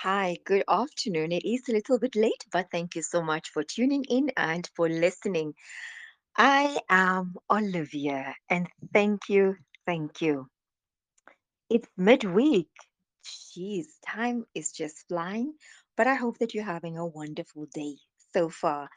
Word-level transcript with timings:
Hi, 0.00 0.38
good 0.44 0.62
afternoon. 0.68 1.32
It 1.32 1.44
is 1.44 1.68
a 1.68 1.72
little 1.72 1.98
bit 1.98 2.14
late, 2.16 2.44
but 2.52 2.70
thank 2.70 2.94
you 2.96 3.02
so 3.02 3.22
much 3.22 3.50
for 3.50 3.64
tuning 3.64 4.04
in 4.04 4.30
and 4.36 4.68
for 4.76 4.88
listening. 4.88 5.54
I 6.36 6.78
am 6.88 7.34
Olivia, 7.50 8.36
and 8.50 8.68
thank 8.92 9.28
you, 9.28 9.56
thank 9.86 10.20
you. 10.22 10.48
It's 11.70 11.88
midweek. 11.96 12.70
Jeez, 13.24 13.86
time 14.06 14.44
is 14.54 14.72
just 14.72 15.08
flying, 15.08 15.54
but 15.96 16.06
I 16.06 16.14
hope 16.14 16.38
that 16.38 16.54
you're 16.54 16.64
having 16.64 16.98
a 16.98 17.06
wonderful 17.06 17.66
day 17.74 17.96
so 18.34 18.50
far. 18.50 18.88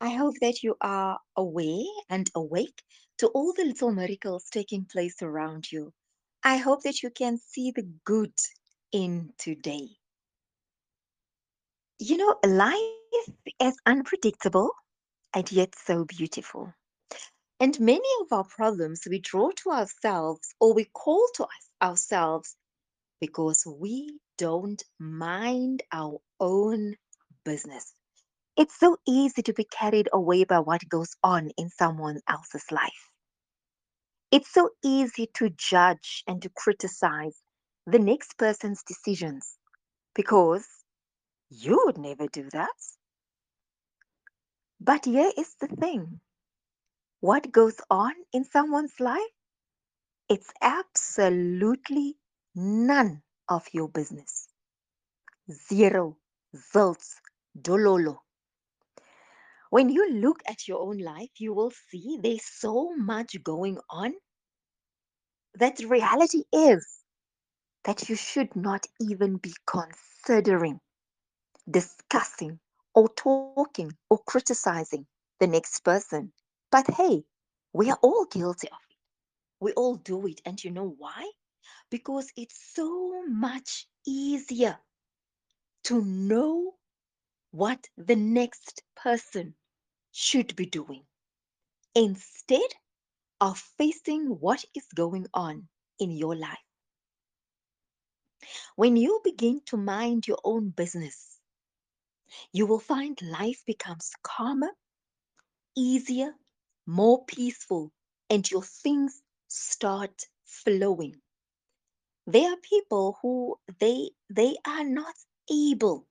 I 0.00 0.10
hope 0.10 0.34
that 0.40 0.62
you 0.62 0.76
are 0.80 1.18
aware 1.36 1.84
and 2.10 2.30
awake 2.34 2.82
to 3.18 3.28
all 3.28 3.52
the 3.54 3.64
little 3.66 3.92
miracles 3.92 4.46
taking 4.52 4.86
place 4.86 5.22
around 5.22 5.70
you. 5.72 5.92
I 6.44 6.58
hope 6.58 6.82
that 6.84 7.02
you 7.02 7.10
can 7.10 7.38
see 7.38 7.72
the 7.72 7.88
good 8.04 8.34
in 8.92 9.32
today. 9.38 9.88
You 11.98 12.16
know, 12.18 12.36
life 12.44 13.00
is 13.22 13.38
unpredictable 13.86 14.30
and 15.34 15.50
yet 15.52 15.74
so 15.74 16.04
beautiful. 16.04 16.74
And 17.60 17.78
many 17.78 18.08
of 18.20 18.32
our 18.32 18.44
problems 18.44 19.02
we 19.08 19.18
draw 19.18 19.50
to 19.50 19.70
ourselves 19.70 20.54
or 20.60 20.74
we 20.74 20.84
call 20.84 21.26
to 21.36 21.44
us 21.44 21.70
ourselves 21.82 22.56
because 23.20 23.64
we 23.66 24.20
don't 24.38 24.82
mind 24.98 25.82
our 25.92 26.20
own 26.40 26.96
business. 27.44 27.94
It's 28.56 28.78
so 28.78 28.96
easy 29.06 29.42
to 29.42 29.52
be 29.52 29.64
carried 29.64 30.08
away 30.12 30.44
by 30.44 30.58
what 30.60 30.88
goes 30.88 31.14
on 31.22 31.50
in 31.56 31.70
someone 31.70 32.20
else's 32.28 32.64
life. 32.70 33.10
It's 34.30 34.52
so 34.52 34.70
easy 34.82 35.28
to 35.34 35.50
judge 35.50 36.22
and 36.26 36.42
to 36.42 36.50
criticize 36.50 37.42
the 37.86 37.98
next 37.98 38.38
person's 38.38 38.82
decisions 38.82 39.58
because 40.14 40.66
you 41.50 41.82
would 41.86 41.98
never 41.98 42.26
do 42.28 42.48
that. 42.52 42.74
But 44.80 45.04
here 45.06 45.32
is 45.36 45.54
the 45.60 45.68
thing 45.68 46.20
what 47.20 47.52
goes 47.52 47.76
on 47.90 48.12
in 48.32 48.44
someone's 48.44 49.00
life, 49.00 49.22
it's 50.28 50.50
absolutely 50.62 52.16
none 52.54 53.22
of 53.48 53.66
your 53.72 53.88
business. 53.88 54.48
Zero, 55.68 56.18
zilts, 56.74 57.14
dololo. 57.60 58.18
When 59.70 59.90
you 59.90 60.12
look 60.12 60.42
at 60.46 60.68
your 60.68 60.80
own 60.80 60.98
life, 60.98 61.30
you 61.38 61.54
will 61.54 61.72
see 61.90 62.18
there's 62.22 62.44
so 62.44 62.94
much 62.96 63.36
going 63.42 63.78
on 63.90 64.14
that 65.56 65.78
reality 65.80 66.44
is 66.52 66.86
that 67.84 68.08
you 68.08 68.16
should 68.16 68.54
not 68.56 68.86
even 69.00 69.36
be 69.38 69.54
considering 69.66 70.80
discussing 71.70 72.60
or 72.94 73.08
talking 73.08 73.72
or 73.88 73.98
criticizing 74.00 74.84
the 75.22 75.26
next 75.26 75.62
person. 75.62 76.16
But 76.54 76.74
hey, 76.76 77.12
we 77.72 77.90
are 77.90 77.98
all 78.02 78.24
guilty 78.24 78.68
of 78.68 78.78
it. 78.90 78.96
We 79.60 79.72
all 79.72 79.96
do 79.96 80.26
it. 80.26 80.40
And 80.44 80.62
you 80.62 80.70
know 80.70 80.94
why? 80.98 81.30
Because 81.90 82.32
it's 82.36 82.58
so 82.74 83.24
much 83.26 83.86
easier 84.06 84.78
to 85.84 86.02
know 86.04 86.74
what 87.50 87.88
the 87.96 88.16
next 88.16 88.82
person 88.96 89.54
should 90.10 90.54
be 90.56 90.66
doing 90.66 91.04
instead 91.94 92.70
of 93.40 93.58
facing 93.58 94.26
what 94.40 94.64
is 94.74 94.86
going 94.94 95.26
on 95.34 95.68
in 95.98 96.10
your 96.10 96.34
life. 96.36 96.58
When 98.76 98.96
you 98.96 99.20
begin 99.24 99.60
to 99.66 99.76
mind 99.76 100.26
your 100.26 100.38
own 100.44 100.70
business, 100.70 101.33
you 102.52 102.66
will 102.66 102.80
find 102.80 103.20
life 103.22 103.62
becomes 103.66 104.12
calmer, 104.22 104.70
easier, 105.76 106.34
more 106.86 107.24
peaceful, 107.26 107.92
and 108.30 108.50
your 108.50 108.62
things 108.62 109.22
start 109.48 110.26
flowing. 110.44 111.20
There 112.26 112.50
are 112.52 112.56
people 112.58 113.18
who 113.22 113.58
they 113.80 114.10
they 114.30 114.56
are 114.66 114.84
not 114.84 115.14
able 115.50 116.06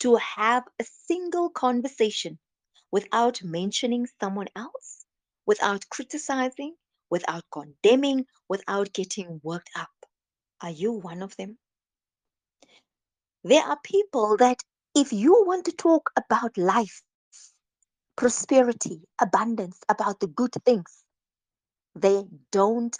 to 0.00 0.16
have 0.16 0.64
a 0.78 0.84
single 0.84 1.50
conversation 1.50 2.38
without 2.90 3.42
mentioning 3.42 4.06
someone 4.20 4.48
else, 4.56 5.04
without 5.46 5.88
criticizing, 5.90 6.74
without 7.10 7.44
condemning, 7.50 8.26
without 8.48 8.92
getting 8.92 9.40
worked 9.42 9.70
up. 9.76 9.90
Are 10.60 10.70
you 10.70 10.92
one 10.92 11.22
of 11.22 11.36
them? 11.36 11.58
There 13.44 13.62
are 13.62 13.78
people 13.82 14.36
that 14.38 14.62
if 14.96 15.12
you 15.12 15.44
want 15.46 15.66
to 15.66 15.72
talk 15.72 16.10
about 16.16 16.56
life, 16.56 17.02
prosperity, 18.16 19.02
abundance, 19.20 19.78
about 19.90 20.20
the 20.20 20.26
good 20.26 20.54
things, 20.64 21.04
they 21.94 22.24
don't 22.50 22.96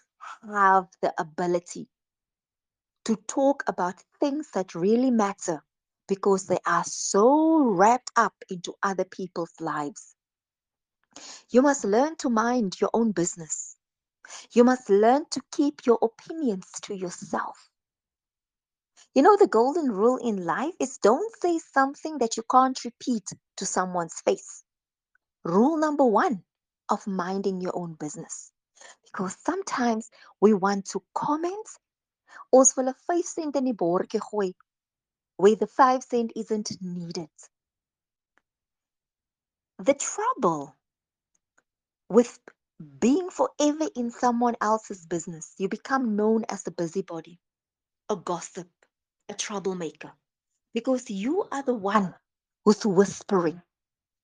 have 0.47 0.89
the 1.01 1.15
ability 1.19 1.89
to 3.07 3.17
talk 3.29 3.65
about 3.67 3.95
things 4.21 4.51
that 4.53 4.75
really 4.75 5.11
matter 5.11 5.63
because 6.07 6.47
they 6.47 6.59
are 6.67 6.85
so 6.85 7.65
wrapped 7.65 8.11
up 8.15 8.35
into 8.51 8.75
other 8.83 9.05
people's 9.05 9.55
lives. 9.59 10.15
You 11.51 11.63
must 11.63 11.83
learn 11.85 12.17
to 12.17 12.29
mind 12.29 12.79
your 12.79 12.91
own 12.93 13.13
business. 13.13 13.75
You 14.53 14.65
must 14.65 14.91
learn 14.91 15.25
to 15.31 15.41
keep 15.51 15.87
your 15.87 15.99
opinions 16.03 16.67
to 16.83 16.95
yourself. 16.95 17.71
You 19.17 19.23
know, 19.23 19.39
the 19.39 19.47
golden 19.47 19.91
rule 19.91 20.19
in 20.19 20.45
life 20.45 20.75
is 20.79 20.99
don't 20.99 21.35
say 21.41 21.59
something 21.59 22.19
that 22.19 22.37
you 22.37 22.43
can't 22.51 22.79
repeat 22.85 23.25
to 23.57 23.65
someone's 23.65 24.21
face. 24.21 24.63
Rule 25.43 25.79
number 25.79 26.05
one 26.05 26.45
of 26.91 27.07
minding 27.07 27.63
your 27.63 27.75
own 27.75 27.95
business. 27.95 28.53
Because 29.03 29.35
sometimes 29.43 30.11
we 30.43 30.53
want 30.53 30.85
to 30.91 31.03
comment, 31.15 31.67
ons 32.53 32.77
wil 32.77 32.89
'n 32.89 32.95
5 33.07 33.25
cent 33.25 33.57
in 33.57 33.65
die 33.65 33.73
bordjie 33.73 34.21
gooi 34.21 34.53
where 35.39 35.57
the 35.57 35.67
5 35.67 36.03
cent 36.03 36.33
isn't 36.37 36.77
needed. 36.83 37.33
The 39.79 39.95
trouble 39.95 40.77
with 42.11 42.39
being 43.01 43.31
forever 43.31 43.89
in 43.97 44.11
someone 44.11 44.57
else's 44.61 45.07
business, 45.07 45.55
you 45.57 45.71
become 45.71 46.17
known 46.17 46.45
as 46.51 46.67
a 46.67 46.71
busybody, 46.71 47.41
a 48.11 48.17
gossip, 48.17 48.76
a 49.29 49.35
troublemaker, 49.35 50.13
because 50.75 51.11
you 51.11 51.45
are 51.53 51.63
the 51.63 51.75
one 51.75 52.15
who's 52.65 52.85
whispering. 52.85 53.63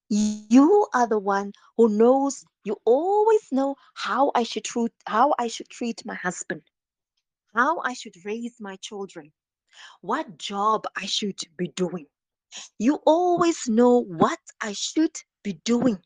You 0.09 0.87
are 0.95 1.07
the 1.07 1.19
one 1.19 1.53
who 1.77 1.89
knows, 1.89 2.45
you 2.65 2.77
always 2.85 3.51
know 3.51 3.77
how 3.95 4.31
I 4.35 4.43
should 4.43 4.65
treat 4.65 4.93
how 5.07 5.35
I 5.39 5.49
should 5.49 5.69
treat 5.69 6.05
my 6.05 6.15
husband, 6.15 6.63
how 7.55 7.81
I 7.81 7.95
should 7.95 8.15
raise 8.25 8.61
my 8.61 8.77
children, 8.77 9.33
what 10.01 10.39
job 10.39 10.87
I 10.97 11.07
should 11.07 11.41
be 11.57 11.69
doing. 11.69 12.07
You 12.79 12.97
always 13.07 13.69
know 13.69 14.03
what 14.03 14.41
I 14.61 14.73
should 14.73 15.17
be 15.43 15.55
doing 15.65 15.99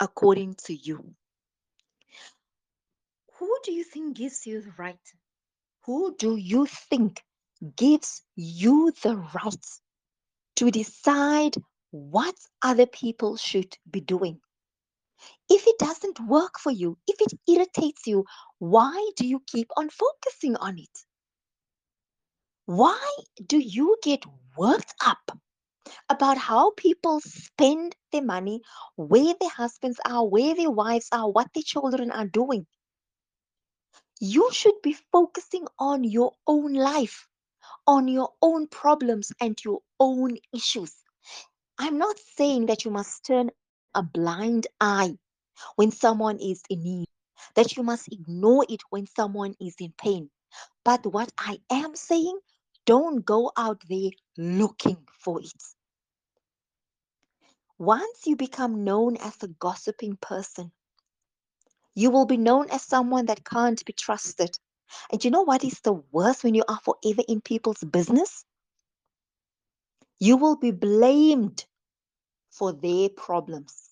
according 0.00 0.54
to 0.64 0.74
you. 0.74 1.14
Who 3.38 3.56
do 3.64 3.72
you 3.72 3.84
think 3.84 4.16
gives 4.16 4.46
you 4.46 4.60
the 4.62 4.72
right? 4.76 5.12
Who 5.84 6.16
do 6.16 6.36
you 6.36 6.66
think 6.66 7.22
gives 7.76 8.22
you 8.34 8.92
the 9.02 9.16
right 9.34 9.66
to 10.56 10.70
decide 10.70 11.54
what 11.90 12.34
other 12.62 12.86
people 12.86 13.36
should 13.36 13.76
be 13.90 14.00
doing? 14.00 14.40
If 15.48 15.66
it 15.66 15.78
doesn't 15.78 16.20
work 16.20 16.58
for 16.58 16.70
you, 16.70 16.98
if 17.06 17.20
it 17.20 17.38
irritates 17.48 18.06
you, 18.06 18.24
why 18.58 19.10
do 19.16 19.26
you 19.26 19.42
keep 19.46 19.70
on 19.76 19.88
focusing 19.90 20.56
on 20.56 20.78
it? 20.78 20.98
Why 22.66 23.08
do 23.46 23.58
you 23.58 23.96
get 24.02 24.24
worked 24.56 24.92
up 25.04 25.38
about 26.08 26.36
how 26.36 26.72
people 26.72 27.20
spend 27.20 27.94
their 28.10 28.22
money, 28.22 28.60
where 28.96 29.34
their 29.40 29.50
husbands 29.50 30.00
are, 30.04 30.26
where 30.26 30.54
their 30.54 30.70
wives 30.70 31.08
are, 31.12 31.30
what 31.30 31.48
their 31.54 31.62
children 31.62 32.10
are 32.10 32.26
doing? 32.26 32.66
You 34.20 34.50
should 34.52 34.80
be 34.82 34.96
focusing 35.12 35.66
on 35.78 36.02
your 36.02 36.32
own 36.46 36.72
life, 36.74 37.28
on 37.86 38.08
your 38.08 38.30
own 38.42 38.66
problems 38.68 39.32
and 39.40 39.58
your 39.64 39.80
own 40.00 40.36
issues. 40.52 40.92
I'm 41.78 41.98
not 41.98 42.18
saying 42.18 42.66
that 42.66 42.84
you 42.84 42.90
must 42.90 43.24
turn 43.24 43.50
a 43.94 44.02
blind 44.02 44.66
eye 44.80 45.16
when 45.76 45.90
someone 45.90 46.38
is 46.38 46.62
in 46.70 46.82
need, 46.82 47.08
that 47.54 47.76
you 47.76 47.82
must 47.82 48.08
ignore 48.12 48.64
it 48.68 48.80
when 48.90 49.06
someone 49.06 49.54
is 49.60 49.74
in 49.78 49.92
pain. 49.98 50.30
But 50.84 51.04
what 51.06 51.32
I 51.38 51.58
am 51.70 51.94
saying, 51.96 52.38
don't 52.86 53.24
go 53.24 53.52
out 53.56 53.82
there 53.88 54.10
looking 54.38 55.06
for 55.20 55.40
it. 55.40 55.62
Once 57.78 58.26
you 58.26 58.36
become 58.36 58.84
known 58.84 59.16
as 59.18 59.42
a 59.42 59.48
gossiping 59.48 60.16
person, 60.22 60.72
you 61.94 62.10
will 62.10 62.26
be 62.26 62.36
known 62.36 62.70
as 62.70 62.82
someone 62.82 63.26
that 63.26 63.44
can't 63.44 63.84
be 63.84 63.92
trusted. 63.92 64.58
And 65.12 65.24
you 65.24 65.30
know 65.30 65.42
what 65.42 65.64
is 65.64 65.80
the 65.80 65.94
worst 66.12 66.44
when 66.44 66.54
you 66.54 66.64
are 66.68 66.80
forever 66.80 67.22
in 67.28 67.40
people's 67.40 67.82
business? 67.84 68.44
You 70.18 70.36
will 70.36 70.56
be 70.56 70.70
blamed 70.70 71.64
for 72.50 72.72
their 72.72 73.08
problems 73.10 73.90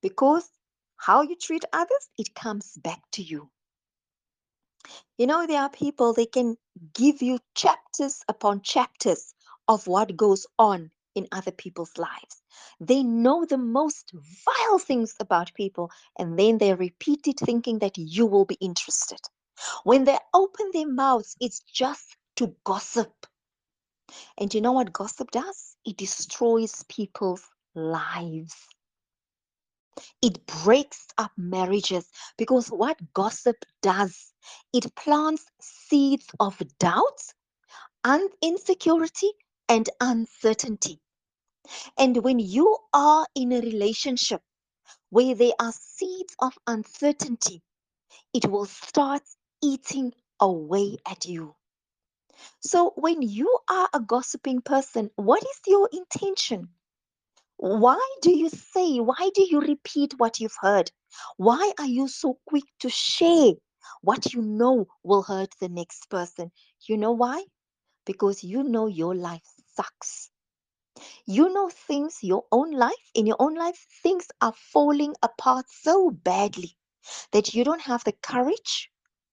because 0.00 0.48
how 0.96 1.22
you 1.22 1.36
treat 1.36 1.64
others, 1.72 2.08
it 2.18 2.34
comes 2.34 2.76
back 2.78 3.02
to 3.12 3.22
you. 3.22 3.50
You 5.18 5.26
know, 5.26 5.46
there 5.46 5.60
are 5.60 5.70
people, 5.70 6.12
they 6.12 6.26
can 6.26 6.56
give 6.94 7.22
you 7.22 7.38
chapters 7.54 8.22
upon 8.28 8.62
chapters 8.62 9.34
of 9.68 9.86
what 9.86 10.16
goes 10.16 10.46
on 10.58 10.90
in 11.14 11.26
other 11.32 11.50
people's 11.50 11.96
lives. 11.96 12.42
They 12.80 13.02
know 13.02 13.44
the 13.44 13.58
most 13.58 14.12
vile 14.12 14.78
things 14.78 15.14
about 15.20 15.54
people 15.54 15.90
and 16.18 16.38
then 16.38 16.58
they 16.58 16.74
repeat 16.74 17.26
it 17.26 17.38
thinking 17.38 17.78
that 17.80 17.96
you 17.98 18.26
will 18.26 18.44
be 18.44 18.58
interested. 18.60 19.20
When 19.84 20.04
they 20.04 20.18
open 20.34 20.70
their 20.72 20.88
mouths, 20.88 21.36
it's 21.40 21.60
just 21.60 22.16
to 22.36 22.54
gossip. 22.64 23.26
And 24.38 24.52
you 24.52 24.60
know 24.60 24.72
what 24.72 24.92
gossip 24.92 25.30
does? 25.30 25.76
It 25.84 25.96
destroys 25.96 26.84
people's 26.88 27.44
lives. 27.74 28.54
It 30.22 30.44
breaks 30.46 31.06
up 31.18 31.32
marriages 31.36 32.10
because 32.36 32.68
what 32.68 32.98
gossip 33.14 33.64
does, 33.82 34.32
it 34.72 34.94
plants 34.94 35.46
seeds 35.60 36.26
of 36.38 36.60
doubt, 36.78 37.20
and 38.04 38.30
insecurity, 38.42 39.32
and 39.68 39.88
uncertainty. 40.00 41.00
And 41.98 42.18
when 42.18 42.38
you 42.38 42.76
are 42.92 43.26
in 43.34 43.52
a 43.52 43.60
relationship 43.60 44.42
where 45.10 45.34
there 45.34 45.54
are 45.58 45.72
seeds 45.72 46.34
of 46.40 46.58
uncertainty, 46.66 47.62
it 48.32 48.46
will 48.46 48.66
start 48.66 49.22
eating 49.62 50.12
away 50.40 50.98
at 51.06 51.26
you. 51.26 51.56
So, 52.60 52.90
when 52.96 53.22
you 53.22 53.58
are 53.68 53.88
a 53.92 54.00
gossiping 54.00 54.60
person, 54.60 55.10
what 55.16 55.42
is 55.42 55.60
your 55.66 55.88
intention? 55.92 56.74
Why 57.56 58.00
do 58.22 58.30
you 58.30 58.48
say, 58.50 58.98
why 58.98 59.30
do 59.34 59.42
you 59.48 59.60
repeat 59.60 60.18
what 60.18 60.40
you've 60.40 60.56
heard? 60.60 60.90
Why 61.36 61.72
are 61.78 61.86
you 61.86 62.08
so 62.08 62.38
quick 62.46 62.64
to 62.80 62.88
share 62.90 63.52
what 64.02 64.32
you 64.32 64.42
know 64.42 64.86
will 65.02 65.22
hurt 65.22 65.54
the 65.60 65.68
next 65.68 66.10
person? 66.10 66.52
You 66.86 66.96
know 66.98 67.12
why? 67.12 67.44
Because 68.04 68.42
you 68.44 68.62
know 68.62 68.86
your 68.86 69.14
life 69.14 69.54
sucks. 69.74 70.30
You 71.26 71.52
know 71.52 71.68
things, 71.68 72.18
your 72.22 72.44
own 72.50 72.72
life, 72.72 73.10
in 73.14 73.26
your 73.26 73.36
own 73.38 73.54
life, 73.54 73.86
things 74.02 74.28
are 74.40 74.52
falling 74.54 75.14
apart 75.22 75.66
so 75.70 76.10
badly 76.10 76.76
that 77.32 77.54
you 77.54 77.64
don't 77.64 77.82
have 77.82 78.04
the 78.04 78.12
courage 78.12 78.90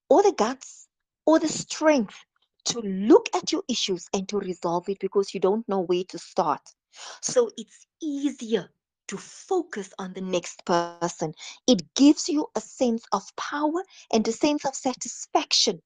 or 0.09 0.23
the 0.23 0.33
guts 0.33 0.87
or 1.25 1.39
the 1.39 1.47
mm. 1.47 1.51
strength 1.51 2.15
to 2.65 2.79
look 2.81 3.27
at 3.35 3.51
your 3.51 3.63
issues 3.67 4.07
and 4.13 4.27
to 4.29 4.37
resolve 4.37 4.87
it 4.89 4.99
because 4.99 5.33
you 5.33 5.39
don't 5.39 5.67
know 5.67 5.81
where 5.81 6.03
to 6.05 6.17
start. 6.17 6.61
So 7.21 7.51
it's 7.57 7.85
easier 8.01 8.69
to 9.07 9.17
focus 9.17 9.93
on 9.99 10.13
the 10.13 10.21
next 10.21 10.63
person. 10.65 11.33
It 11.67 11.93
gives 11.93 12.29
you 12.29 12.47
a 12.55 12.61
sense 12.61 13.03
of 13.11 13.23
power 13.35 13.83
and 14.11 14.27
a 14.27 14.31
sense 14.31 14.65
of 14.65 14.75
satisfaction 14.75 15.81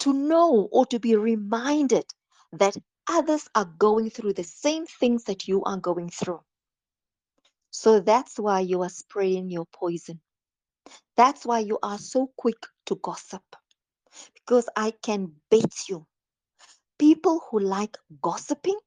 to 0.00 0.12
know 0.12 0.68
or 0.70 0.86
to 0.86 1.00
be 1.00 1.16
reminded 1.16 2.04
that 2.52 2.76
others 3.08 3.48
are 3.54 3.64
going 3.78 4.10
through 4.10 4.34
the 4.34 4.44
same 4.44 4.86
things 4.86 5.24
that 5.24 5.48
you 5.48 5.62
are 5.64 5.78
going 5.78 6.10
through. 6.10 6.40
So 7.70 8.00
that's 8.00 8.38
why 8.38 8.60
you 8.60 8.82
are 8.82 8.88
spraying 8.88 9.50
your 9.50 9.66
poison. 9.66 10.20
That's 11.16 11.46
why 11.46 11.60
you 11.60 11.78
are 11.82 11.98
so 11.98 12.30
quick 12.36 12.66
to 12.86 12.96
gossip. 12.96 13.42
Because 14.34 14.68
I 14.76 14.92
can 15.02 15.32
bet 15.50 15.88
you, 15.88 16.06
people 16.98 17.42
who 17.50 17.60
like 17.60 17.96
gossiping, 18.22 18.78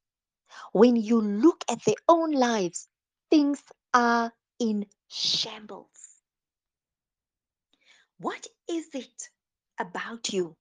when 0.72 0.96
you 0.96 1.22
look 1.22 1.64
at 1.70 1.84
their 1.86 1.96
own 2.08 2.32
lives, 2.32 2.88
things 3.30 3.62
are 3.94 4.32
in 4.60 4.86
shambles. 5.10 6.22
What 8.20 8.48
is 8.70 8.88
it 8.94 9.30
about 9.80 10.34
you 10.34 10.56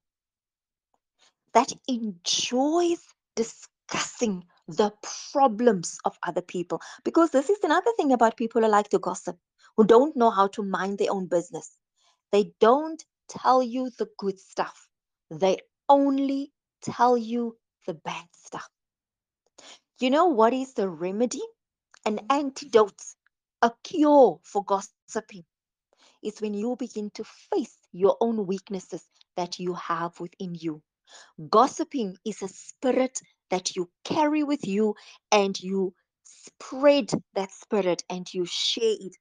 that 1.54 1.72
enjoys 1.88 3.00
discussing 3.34 4.44
the 4.68 4.92
problems 5.32 5.98
of 6.04 6.18
other 6.26 6.42
people? 6.42 6.80
Because 7.04 7.30
this 7.30 7.48
is 7.48 7.58
another 7.62 7.90
thing 7.96 8.12
about 8.12 8.36
people 8.36 8.62
who 8.62 8.68
like 8.68 8.90
to 8.90 8.98
gossip, 8.98 9.38
who 9.76 9.86
don't 9.86 10.16
know 10.16 10.30
how 10.30 10.48
to 10.48 10.62
mind 10.64 10.98
their 10.98 11.12
own 11.12 11.26
business. 11.28 11.70
They 12.32 12.52
don't 12.60 13.02
tell 13.28 13.62
you 13.62 13.90
the 13.98 14.08
good 14.18 14.40
stuff, 14.40 14.88
they 15.30 15.58
only 15.88 16.52
tell 16.82 17.18
you 17.18 17.56
the 17.86 17.94
bad 17.94 18.26
stuff. 18.32 18.68
You 20.00 20.10
know 20.10 20.26
what 20.26 20.52
is 20.54 20.74
the 20.74 20.88
remedy? 20.88 21.42
An 22.06 22.20
antidote, 22.30 23.02
a 23.62 23.72
cure 23.84 24.40
for 24.44 24.64
gossiping 24.64 25.44
is 26.22 26.40
when 26.40 26.54
you 26.54 26.76
begin 26.78 27.10
to 27.14 27.24
face 27.24 27.76
your 27.92 28.16
own 28.20 28.46
weaknesses 28.46 29.04
that 29.36 29.58
you 29.58 29.74
have 29.74 30.18
within 30.20 30.54
you. 30.54 30.82
Gossiping 31.50 32.16
is 32.26 32.42
a 32.42 32.48
spirit 32.48 33.20
that 33.50 33.76
you 33.76 33.90
carry 34.04 34.44
with 34.44 34.66
you 34.66 34.94
and 35.32 35.58
you 35.60 35.94
spread 36.24 37.10
that 37.34 37.52
spirit 37.52 38.04
and 38.10 38.26
you 38.34 38.46
share 38.46 38.96
it. 39.00 39.16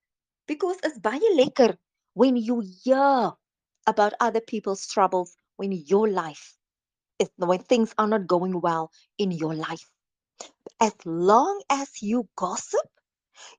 Because 0.47 0.77
it's 0.83 0.99
baie 0.99 1.19
lekker 1.37 1.77
when 2.13 2.35
you 2.35 2.61
hear 2.83 3.33
about 3.87 4.13
other 4.19 4.41
people's 4.41 4.87
troubles 4.87 5.35
when 5.57 5.71
your 5.71 6.07
life 6.07 6.57
is 7.19 7.29
when 7.37 7.59
things 7.59 7.93
are 7.97 8.07
not 8.07 8.27
going 8.27 8.59
well 8.61 8.91
in 9.17 9.31
your 9.31 9.55
life. 9.55 9.89
As 10.81 10.93
long 11.05 11.61
as 11.69 12.01
you 12.01 12.27
gossip, 12.35 12.87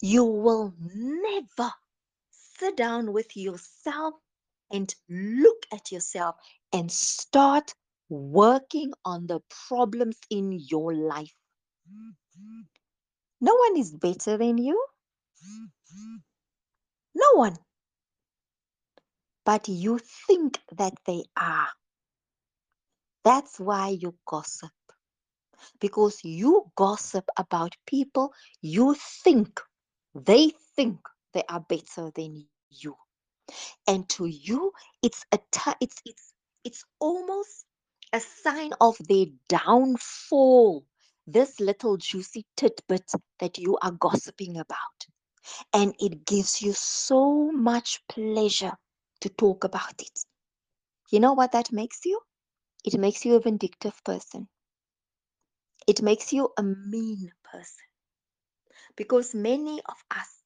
you 0.02 0.24
will 0.24 0.74
never 0.94 1.72
sit 2.30 2.76
down 2.76 3.12
with 3.12 3.36
yourself 3.36 4.14
and 4.70 4.94
look 5.08 5.66
at 5.72 5.92
yourself 5.92 6.36
and 6.72 6.90
start 6.90 7.74
working 8.08 8.92
on 9.04 9.26
the 9.26 9.40
problems 9.68 10.18
in 10.30 10.52
your 10.52 10.94
life. 10.94 11.34
Mm-hmm. 11.90 12.60
No 13.40 13.54
one 13.54 13.76
is 13.76 13.94
better 13.94 14.36
than 14.36 14.58
you. 14.58 14.84
Mm-hmm. 15.44 16.16
No 17.16 17.32
one. 17.34 17.56
But 19.46 19.68
you 19.68 19.98
think 20.28 20.60
that 20.76 20.94
they 21.06 21.24
are. 21.38 21.68
That's 23.24 23.60
why 23.60 23.90
you 23.90 24.14
gossip. 24.26 24.70
Because 25.80 26.20
you 26.24 26.70
gossip 26.76 27.26
about 27.38 27.74
people 27.86 28.32
you 28.62 28.94
think, 29.24 29.60
they 30.14 30.52
think 30.76 31.00
they 31.34 31.44
are 31.48 31.60
better 31.60 32.12
than 32.14 32.46
you. 32.70 32.96
And 33.88 34.08
to 34.10 34.26
you, 34.26 34.72
it's 35.02 35.24
a 35.32 35.38
t- 35.52 35.72
it's 35.80 36.00
it's 36.06 36.34
it's 36.64 36.84
almost 37.00 37.66
a 38.12 38.20
sign 38.20 38.72
of 38.80 38.96
their 39.08 39.26
downfall. 39.48 40.86
This 41.26 41.60
little 41.60 41.96
juicy 41.98 42.46
tidbit 42.56 43.10
that 43.40 43.58
you 43.58 43.78
are 43.82 43.92
gossiping 43.92 44.58
about. 44.58 45.06
And 45.72 45.94
it 45.98 46.24
gives 46.26 46.62
you 46.62 46.72
so 46.74 47.50
much 47.52 48.02
pleasure 48.08 48.76
to 49.20 49.28
talk 49.28 49.64
about 49.64 50.00
it. 50.00 50.20
You 51.10 51.20
know 51.20 51.32
what 51.34 51.52
that 51.52 51.72
makes 51.72 52.04
you? 52.04 52.20
It 52.84 52.98
makes 52.98 53.24
you 53.24 53.34
a 53.36 53.40
vindictive 53.40 54.02
person. 54.04 54.48
It 55.86 56.02
makes 56.02 56.32
you 56.32 56.52
a 56.56 56.62
mean 56.62 57.32
person. 57.44 57.84
Because 58.96 59.34
many 59.34 59.80
of 59.86 59.96
us, 60.10 60.42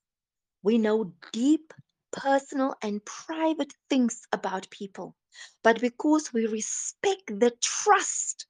we 0.62 0.78
know 0.78 1.14
deep 1.32 1.72
personal 2.12 2.74
and 2.82 3.04
private 3.04 3.74
things 3.88 4.22
about 4.32 4.70
people. 4.70 5.16
But 5.62 5.80
because 5.80 6.32
we 6.32 6.46
respect 6.46 7.26
the 7.28 7.52
trust 7.60 8.46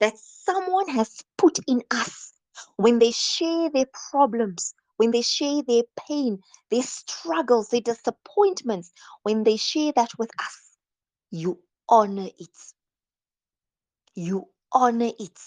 that 0.00 0.18
someone 0.18 0.88
has 0.88 1.22
put 1.36 1.58
in 1.66 1.82
us 1.90 2.34
when 2.76 2.98
they 2.98 3.12
share 3.12 3.70
their 3.70 3.86
problems, 4.10 4.74
when 4.96 5.10
they 5.10 5.22
share 5.22 5.62
their 5.62 5.82
pain, 6.08 6.40
their 6.70 6.82
struggles, 6.82 7.68
their 7.68 7.80
disappointments, 7.80 8.92
when 9.22 9.44
they 9.44 9.56
share 9.56 9.92
that 9.92 10.10
with 10.18 10.30
us, 10.40 10.76
you 11.30 11.60
honor 11.88 12.28
it. 12.38 12.56
You 14.14 14.48
honor 14.72 15.12
it. 15.18 15.38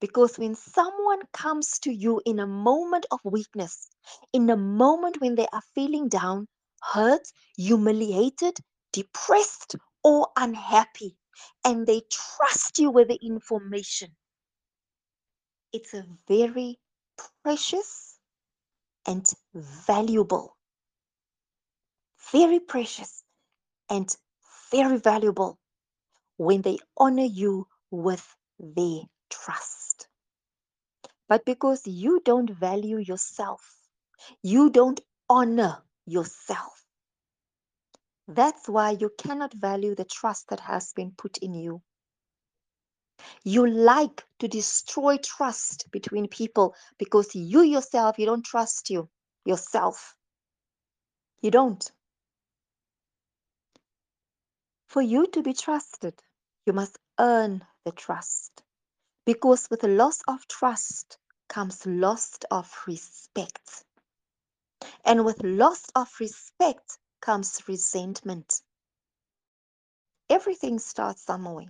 Because 0.00 0.38
when 0.38 0.54
someone 0.54 1.22
comes 1.32 1.78
to 1.80 1.92
you 1.92 2.20
in 2.24 2.38
a 2.38 2.46
moment 2.46 3.06
of 3.10 3.20
weakness, 3.24 3.88
in 4.32 4.50
a 4.50 4.56
moment 4.56 5.20
when 5.20 5.36
they 5.36 5.46
are 5.52 5.62
feeling 5.74 6.08
down, 6.08 6.48
hurt, 6.82 7.32
humiliated, 7.56 8.58
depressed, 8.92 9.76
or 10.02 10.28
unhappy, 10.36 11.16
and 11.64 11.86
they 11.86 12.02
trust 12.10 12.78
you 12.78 12.90
with 12.90 13.08
the 13.08 13.18
information, 13.22 14.16
it's 15.72 15.94
a 15.94 16.06
very 16.28 16.78
precious 17.42 18.09
and 19.06 19.26
valuable, 19.54 20.56
very 22.32 22.60
precious 22.60 23.24
and 23.90 24.14
very 24.72 24.98
valuable 24.98 25.58
when 26.38 26.62
they 26.62 26.78
honor 26.98 27.24
you 27.24 27.66
with 27.90 28.26
their 28.60 29.02
trust. 29.30 30.04
but 31.28 31.44
because 31.44 31.86
you 31.86 32.20
don't 32.24 32.50
value 32.50 32.98
yourself, 32.98 33.62
you 34.42 34.70
don't 34.70 35.00
honor 35.28 35.82
yourself. 36.06 36.84
That's 38.28 38.68
why 38.68 38.92
you 38.92 39.10
cannot 39.18 39.54
value 39.54 39.94
the 39.96 40.04
trust 40.04 40.48
that 40.50 40.60
has 40.60 40.92
been 40.94 41.12
put 41.12 41.38
in 41.38 41.54
you. 41.54 41.82
You 43.44 43.66
like 43.66 44.24
to 44.38 44.48
destroy 44.48 45.18
trust 45.18 45.90
between 45.90 46.28
people 46.28 46.74
because 46.98 47.34
you 47.34 47.62
yourself, 47.62 48.18
you 48.18 48.26
don't 48.26 48.44
trust 48.44 48.90
you 48.90 49.08
yourself. 49.44 50.16
You 51.42 51.50
don't. 51.50 51.90
For 54.86 55.02
you 55.02 55.26
to 55.28 55.42
be 55.42 55.52
trusted, 55.52 56.14
you 56.66 56.72
must 56.72 56.98
earn 57.18 57.64
the 57.84 57.92
trust. 57.92 58.62
Because 59.24 59.68
with 59.70 59.80
the 59.80 59.88
loss 59.88 60.20
of 60.26 60.46
trust 60.48 61.18
comes 61.48 61.86
loss 61.86 62.38
of 62.50 62.74
respect. 62.86 63.84
And 65.04 65.24
with 65.24 65.42
loss 65.44 65.84
of 65.94 66.08
respect 66.20 66.98
comes 67.20 67.60
resentment. 67.68 68.62
Everything 70.28 70.78
starts 70.78 71.22
somewhere. 71.22 71.66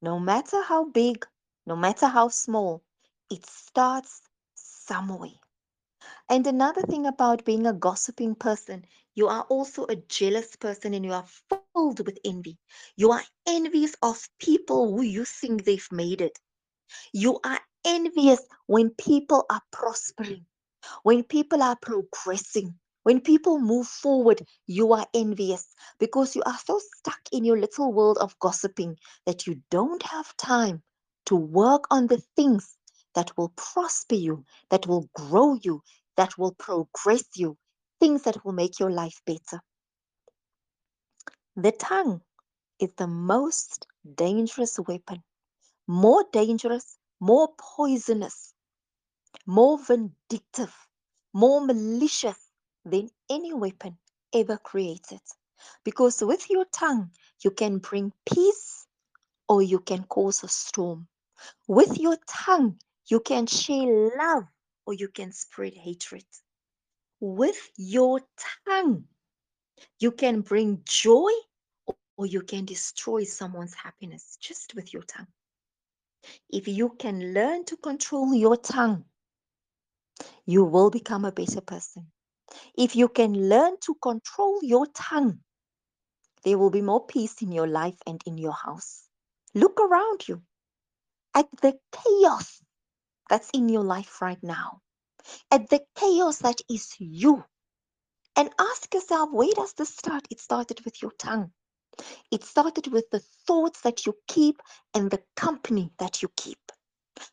No 0.00 0.18
matter 0.18 0.62
how 0.62 0.84
big, 0.86 1.26
no 1.66 1.76
matter 1.76 2.06
how 2.06 2.28
small, 2.28 2.82
it 3.30 3.46
starts 3.46 4.22
somewhere. 4.54 5.38
And 6.28 6.46
another 6.46 6.82
thing 6.82 7.06
about 7.06 7.44
being 7.44 7.66
a 7.66 7.72
gossiping 7.72 8.34
person, 8.36 8.86
you 9.14 9.28
are 9.28 9.42
also 9.50 9.86
a 9.86 9.96
jealous 9.96 10.56
person 10.56 10.94
and 10.94 11.04
you 11.04 11.12
are 11.12 11.26
filled 11.26 12.06
with 12.06 12.18
envy. 12.24 12.58
You 12.96 13.12
are 13.12 13.24
envious 13.46 13.94
of 14.02 14.28
people 14.38 14.96
who 14.96 15.02
you 15.02 15.24
think 15.24 15.64
they've 15.64 15.92
made 15.92 16.20
it. 16.20 16.38
You 17.12 17.40
are 17.44 17.60
envious 17.84 18.40
when 18.66 18.90
people 18.90 19.46
are 19.50 19.62
prospering, 19.72 20.46
when 21.02 21.24
people 21.24 21.62
are 21.62 21.76
progressing, 21.76 22.78
when 23.06 23.20
people 23.20 23.60
move 23.60 23.86
forward, 23.86 24.42
you 24.66 24.92
are 24.92 25.06
envious 25.14 25.76
because 26.00 26.34
you 26.34 26.42
are 26.44 26.58
so 26.58 26.80
stuck 26.80 27.20
in 27.30 27.44
your 27.44 27.56
little 27.56 27.92
world 27.92 28.18
of 28.18 28.36
gossiping 28.40 28.96
that 29.26 29.46
you 29.46 29.62
don't 29.70 30.02
have 30.02 30.36
time 30.36 30.82
to 31.26 31.36
work 31.36 31.84
on 31.92 32.08
the 32.08 32.20
things 32.34 32.76
that 33.14 33.30
will 33.36 33.50
prosper 33.50 34.16
you, 34.16 34.44
that 34.70 34.88
will 34.88 35.08
grow 35.14 35.56
you, 35.62 35.80
that 36.16 36.36
will 36.36 36.50
progress 36.54 37.22
you, 37.36 37.56
things 38.00 38.22
that 38.22 38.44
will 38.44 38.50
make 38.50 38.80
your 38.80 38.90
life 38.90 39.22
better. 39.24 39.62
The 41.54 41.70
tongue 41.70 42.22
is 42.80 42.90
the 42.96 43.06
most 43.06 43.86
dangerous 44.16 44.80
weapon, 44.80 45.22
more 45.86 46.24
dangerous, 46.32 46.98
more 47.20 47.50
poisonous, 47.56 48.52
more 49.46 49.78
vindictive, 49.78 50.74
more 51.32 51.64
malicious 51.64 52.45
than 52.86 53.10
any 53.28 53.52
weapon 53.52 53.98
ever 54.32 54.56
created. 54.56 55.20
Because 55.84 56.22
with 56.22 56.48
your 56.48 56.64
tongue, 56.72 57.10
you 57.42 57.50
can 57.50 57.78
bring 57.78 58.12
peace 58.30 58.86
or 59.48 59.62
you 59.62 59.80
can 59.80 60.04
cause 60.04 60.42
a 60.44 60.48
storm. 60.48 61.06
With 61.66 61.98
your 61.98 62.16
tongue, 62.26 62.78
you 63.08 63.20
can 63.20 63.46
share 63.46 64.10
love 64.16 64.44
or 64.86 64.94
you 64.94 65.08
can 65.08 65.32
spread 65.32 65.74
hatred. 65.74 66.24
With 67.20 67.70
your 67.76 68.20
tongue, 68.66 69.04
you 69.98 70.12
can 70.12 70.40
bring 70.40 70.82
joy 70.84 71.30
or 72.16 72.26
you 72.26 72.42
can 72.42 72.64
destroy 72.64 73.24
someone's 73.24 73.74
happiness 73.74 74.38
just 74.40 74.74
with 74.74 74.92
your 74.92 75.02
tongue. 75.02 75.26
If 76.50 76.68
you 76.68 76.90
can 76.98 77.34
learn 77.34 77.64
to 77.66 77.76
control 77.76 78.34
your 78.34 78.56
tongue, 78.56 79.04
you 80.46 80.64
will 80.64 80.90
become 80.90 81.24
a 81.24 81.32
better 81.32 81.60
person. 81.60 82.06
If 82.76 82.96
you 82.96 83.08
can 83.08 83.48
learn 83.48 83.76
to 83.82 83.94
control 83.96 84.60
your 84.62 84.86
tongue, 84.86 85.40
there 86.44 86.58
will 86.58 86.70
be 86.70 86.82
more 86.82 87.04
peace 87.04 87.42
in 87.42 87.52
your 87.52 87.66
life 87.66 87.96
and 88.06 88.22
in 88.26 88.38
your 88.38 88.52
house. 88.52 89.08
Look 89.54 89.80
around 89.80 90.28
you 90.28 90.42
at 91.34 91.48
the 91.60 91.78
chaos 91.92 92.62
that's 93.28 93.50
in 93.50 93.68
your 93.68 93.82
life 93.82 94.22
right 94.22 94.42
now, 94.42 94.80
at 95.50 95.68
the 95.70 95.80
chaos 95.96 96.38
that 96.38 96.60
is 96.70 96.94
you. 96.98 97.44
And 98.36 98.50
ask 98.58 98.92
yourself, 98.92 99.30
where 99.32 99.52
does 99.54 99.72
this 99.72 99.88
start? 99.88 100.26
It 100.30 100.40
started 100.40 100.84
with 100.84 101.00
your 101.02 101.12
tongue. 101.12 101.52
It 102.30 102.44
started 102.44 102.86
with 102.88 103.08
the 103.10 103.20
thoughts 103.46 103.80
that 103.80 104.04
you 104.04 104.14
keep 104.28 104.60
and 104.94 105.10
the 105.10 105.22
company 105.34 105.90
that 105.98 106.22
you 106.22 106.28
keep. 106.36 106.58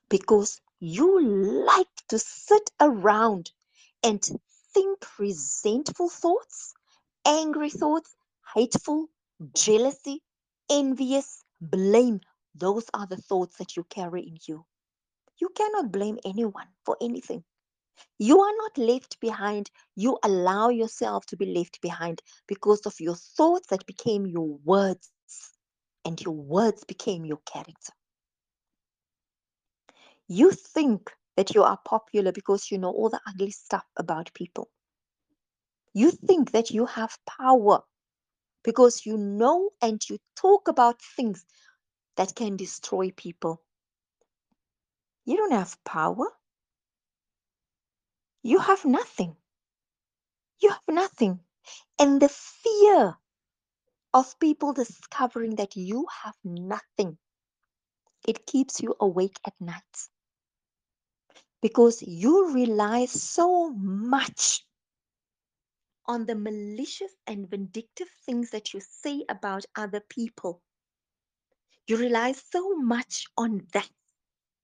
Because 0.10 0.62
you 0.79 1.22
like 1.65 1.88
to 2.10 2.20
sit 2.20 2.72
around 2.79 3.51
and 4.01 4.24
think 4.73 5.05
resentful 5.19 6.09
thoughts, 6.09 6.73
angry 7.25 7.69
thoughts, 7.69 8.15
hateful, 8.53 9.07
jealousy, 9.55 10.21
envious, 10.69 11.43
blame. 11.61 12.19
Those 12.55 12.89
are 12.93 13.07
the 13.07 13.17
thoughts 13.17 13.57
that 13.57 13.75
you 13.75 13.83
carry 13.85 14.21
in 14.21 14.37
you. 14.47 14.65
You 15.39 15.49
cannot 15.49 15.91
blame 15.91 16.19
anyone 16.25 16.67
for 16.85 16.97
anything. 17.01 17.43
You 18.17 18.39
are 18.41 18.55
not 18.57 18.77
left 18.77 19.19
behind. 19.19 19.69
You 19.95 20.17
allow 20.23 20.69
yourself 20.69 21.25
to 21.27 21.37
be 21.37 21.45
left 21.53 21.81
behind 21.81 22.21
because 22.47 22.85
of 22.85 22.99
your 22.99 23.15
thoughts 23.15 23.67
that 23.67 23.85
became 23.85 24.25
your 24.25 24.57
words, 24.63 25.11
and 26.05 26.19
your 26.21 26.35
words 26.35 26.83
became 26.83 27.25
your 27.25 27.39
character. 27.45 27.93
You 30.27 30.51
think 30.51 31.11
that 31.35 31.55
you 31.55 31.63
are 31.63 31.79
popular 31.85 32.31
because 32.31 32.71
you 32.71 32.77
know 32.77 32.91
all 32.91 33.09
the 33.09 33.21
ugly 33.27 33.51
stuff 33.51 33.85
about 33.97 34.33
people. 34.33 34.69
You 35.93 36.11
think 36.11 36.51
that 36.51 36.71
you 36.71 36.85
have 36.85 37.17
power 37.25 37.81
because 38.63 39.05
you 39.05 39.17
know 39.17 39.69
and 39.81 40.01
you 40.09 40.17
talk 40.35 40.67
about 40.67 41.01
things 41.15 41.45
that 42.17 42.35
can 42.35 42.55
destroy 42.55 43.11
people. 43.11 43.61
You 45.25 45.37
don't 45.37 45.51
have 45.53 45.83
power. 45.83 46.25
You 48.43 48.59
have 48.59 48.85
nothing. 48.85 49.35
You 50.59 50.69
have 50.69 50.87
nothing. 50.87 51.39
And 51.99 52.21
the 52.21 52.29
fear 52.29 53.17
of 54.13 54.39
people 54.39 54.73
discovering 54.73 55.55
that 55.55 55.75
you 55.75 56.05
have 56.23 56.35
nothing, 56.43 57.17
it 58.27 58.45
keeps 58.45 58.81
you 58.81 58.95
awake 58.99 59.39
at 59.45 59.53
night 59.59 60.09
because 61.63 62.03
you 62.03 62.53
rely 62.53 63.05
so 63.05 63.72
much 63.72 64.67
on 66.05 66.25
the 66.25 66.36
malicious 66.36 67.13
and 67.25 67.50
vindictive 67.50 68.10
things 68.25 68.51
that 68.51 68.74
you 68.74 68.82
say 68.82 69.25
about 69.29 69.65
other 69.75 70.01
people. 70.01 70.62
You 71.88 71.98
rely 71.98 72.34
so 72.34 72.75
much 72.75 73.27
on 73.38 73.67
that 73.74 73.89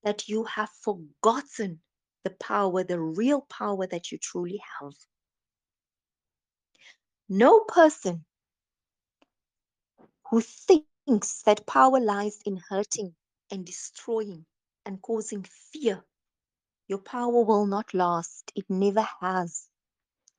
that 0.03 0.27
you 0.27 0.43
have 0.43 0.69
forgotten 0.69 1.81
the 2.23 2.31
power, 2.31 2.83
the 2.83 2.99
real 2.99 3.41
power 3.41 3.87
that 3.87 4.11
you 4.11 4.17
truly 4.17 4.61
have. 4.81 4.93
No 7.29 7.61
person 7.61 8.25
who 10.29 10.41
thinks 10.41 11.15
that 11.17 11.39
power 11.39 11.99
lies 11.99 12.39
in 12.45 12.57
hurting 12.69 13.15
and 13.51 13.65
destroying 13.65 14.45
and 14.85 15.01
causing 15.01 15.43
fear, 15.43 16.03
your 16.89 16.99
power 16.99 17.43
will 17.45 17.67
not 17.67 17.93
last. 17.93 18.51
It 18.55 18.65
never 18.69 19.07
has. 19.21 19.69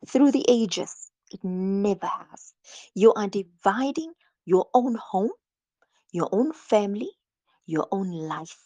Through 0.09 0.33
the 0.33 0.45
ages, 0.49 1.11
it 1.31 1.41
never 1.45 2.09
has. 2.09 2.55
You 2.95 3.15
are 3.15 3.29
dividing 3.29 4.13
your 4.45 4.67
own 4.75 4.97
home, 4.97 5.31
your 6.13 6.29
own 6.33 6.53
family, 6.53 7.11
your 7.67 7.87
own 7.93 8.11
life. 8.11 8.59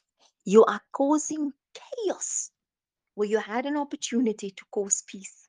You 0.44 0.64
are 0.64 0.80
causing 0.92 1.52
chaos 1.74 2.50
where 3.14 3.28
you 3.28 3.38
had 3.38 3.66
an 3.66 3.76
opportunity 3.76 4.50
to 4.50 4.64
cause 4.70 5.04
peace. 5.06 5.48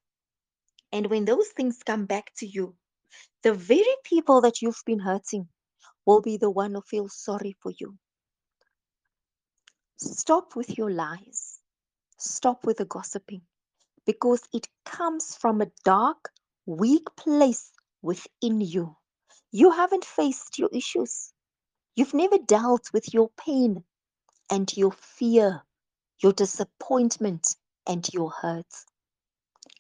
And 0.92 1.08
when 1.10 1.26
those 1.26 1.50
things 1.50 1.84
come 1.86 2.06
back 2.06 2.32
to 2.38 2.48
you, 2.48 2.76
the 3.44 3.54
very 3.54 3.96
people 4.04 4.42
that 4.42 4.62
you've 4.62 4.84
been 4.86 5.00
hurting 5.00 5.48
will 6.06 6.22
be 6.22 6.38
the 6.38 6.52
one 6.52 6.74
who 6.74 6.82
feels 6.82 7.16
sorry 7.16 7.56
for 7.62 7.72
you. 7.80 7.98
Stop 9.98 10.56
with 10.56 10.78
your 10.78 10.92
lies. 10.92 11.55
Stop 12.18 12.66
with 12.66 12.78
the 12.78 12.86
gossiping 12.86 13.42
because 14.06 14.42
it 14.54 14.68
comes 14.86 15.36
from 15.36 15.62
a 15.62 15.72
dark, 15.84 16.32
weak 16.66 17.04
place 17.18 17.72
within 18.02 18.62
you. 18.62 18.98
You 19.52 19.72
haven't 19.72 20.06
faced 20.06 20.60
your 20.60 20.70
issues. 20.74 21.34
You've 21.96 22.14
never 22.14 22.38
dealt 22.38 22.90
with 22.94 23.14
your 23.14 23.30
pain 23.38 23.84
and 24.52 24.72
your 24.78 24.92
fear, 24.92 25.64
your 26.22 26.34
disappointment 26.34 27.56
and 27.88 28.08
your 28.14 28.32
hurts. 28.32 28.86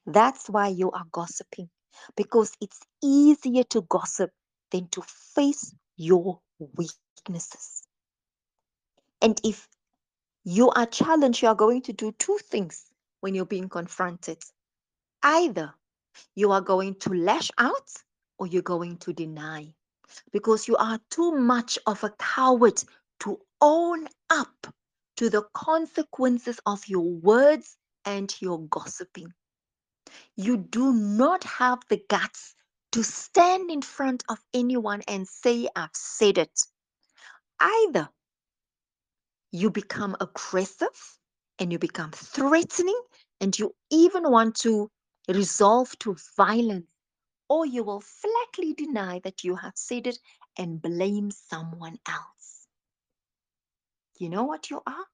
That's 0.05 0.49
why 0.49 0.69
you 0.69 0.91
are 0.91 1.05
gossiping 1.11 1.69
because 2.17 2.53
it's 2.61 2.79
easier 3.03 3.63
to 3.65 3.81
gossip 3.83 4.31
than 4.71 4.87
to 4.89 5.01
face 5.35 5.73
your 5.97 6.41
weaknesses. 6.59 7.83
And 9.21 9.39
if 9.43 9.67
You 10.47 10.69
are 10.69 10.85
challenged, 10.85 11.41
you 11.41 11.47
are 11.47 11.55
going 11.55 11.81
to 11.81 11.93
do 11.93 12.11
two 12.19 12.37
things 12.37 12.85
when 13.21 13.33
you're 13.33 13.45
being 13.45 13.67
confronted. 13.67 14.37
Either 15.23 15.73
you 16.35 16.51
are 16.51 16.61
going 16.61 16.93
to 16.99 17.09
lash 17.15 17.49
out 17.57 17.91
or 18.37 18.45
you're 18.45 18.61
going 18.61 18.97
to 18.97 19.11
deny 19.11 19.73
because 20.31 20.67
you 20.67 20.77
are 20.77 20.99
too 21.09 21.31
much 21.31 21.79
of 21.87 22.03
a 22.03 22.11
coward 22.11 22.83
to 23.21 23.39
own 23.59 24.07
up 24.29 24.67
to 25.17 25.31
the 25.31 25.41
consequences 25.53 26.59
of 26.67 26.87
your 26.87 27.09
words 27.09 27.75
and 28.05 28.39
your 28.39 28.61
gossiping. 28.67 29.33
You 30.35 30.57
do 30.57 30.93
not 30.93 31.43
have 31.43 31.79
the 31.89 32.03
guts 32.07 32.53
to 32.91 33.03
stand 33.03 33.71
in 33.71 33.81
front 33.81 34.23
of 34.29 34.37
anyone 34.53 35.01
and 35.07 35.27
say, 35.27 35.67
I've 35.75 35.89
said 35.95 36.37
it. 36.37 36.61
Either 37.59 38.09
you 39.55 39.71
become 39.71 40.17
aggressive 40.19 41.17
and 41.59 41.71
you 41.71 41.79
become 41.79 42.11
threatening 42.11 43.01
and 43.39 43.57
you 43.57 43.73
even 43.89 44.29
want 44.29 44.53
to 44.55 44.91
resolve 45.29 45.97
to 45.99 46.17
violence, 46.35 46.87
or 47.47 47.65
you 47.65 47.81
will 47.83 48.01
flatly 48.01 48.73
deny 48.73 49.19
that 49.23 49.45
you 49.45 49.55
have 49.55 49.71
said 49.75 50.07
it 50.07 50.19
and 50.57 50.81
blame 50.81 51.31
someone 51.31 51.97
else. 52.05 52.67
You 54.19 54.29
know 54.29 54.43
what 54.43 54.69
you 54.69 54.81
are? 54.85 55.05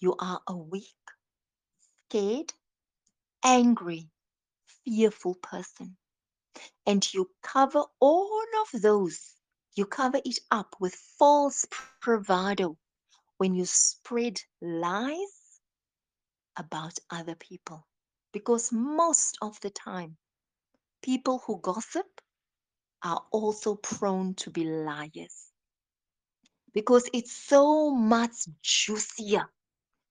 You 0.00 0.14
are 0.18 0.42
a 0.46 0.54
weak, 0.56 1.06
scared, 2.10 2.52
angry, 3.42 4.10
fearful 4.84 5.36
person. 5.36 5.96
And 6.86 7.02
you 7.14 7.30
cover 7.42 7.84
all 7.98 8.44
of 8.62 8.82
those, 8.82 9.34
you 9.74 9.86
cover 9.86 10.20
it 10.22 10.38
up 10.50 10.76
with 10.80 10.94
false 10.94 11.66
bravado 12.02 12.76
when 13.38 13.54
you 13.54 13.64
spread 13.64 14.40
lies 14.60 15.60
about 16.56 16.98
other 17.10 17.34
people. 17.34 17.86
Because 18.32 18.72
most 18.72 19.38
of 19.42 19.58
the 19.60 19.70
time, 19.70 20.16
people 21.02 21.42
who 21.46 21.60
gossip 21.60 22.06
are 23.02 23.22
also 23.30 23.76
prone 23.76 24.34
to 24.34 24.50
be 24.50 24.64
liars. 24.64 25.52
Because 26.74 27.08
it's 27.12 27.32
so 27.32 27.90
much 27.90 28.48
juicier, 28.62 29.48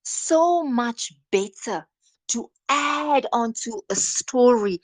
so 0.04 0.64
much 0.64 1.14
better 1.32 1.88
to 2.30 2.50
add 2.70 3.28
onto 3.32 3.72
a 3.90 3.96
story 3.96 4.82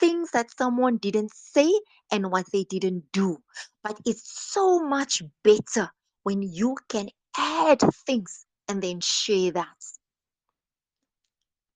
things 0.00 0.30
that 0.32 0.50
someone 0.56 0.96
didn't 0.98 1.32
say 1.34 1.72
and 2.10 2.30
what 2.30 2.46
they 2.52 2.64
didn't 2.64 3.04
do. 3.12 3.38
But 3.82 3.98
it's 4.04 4.52
so 4.52 4.80
much 4.80 5.22
better 5.42 5.90
when 6.24 6.42
you 6.42 6.76
can 6.88 7.08
add 7.36 7.80
things 8.06 8.46
and 8.68 8.82
then 8.82 9.00
share 9.00 9.52
that. 9.52 9.82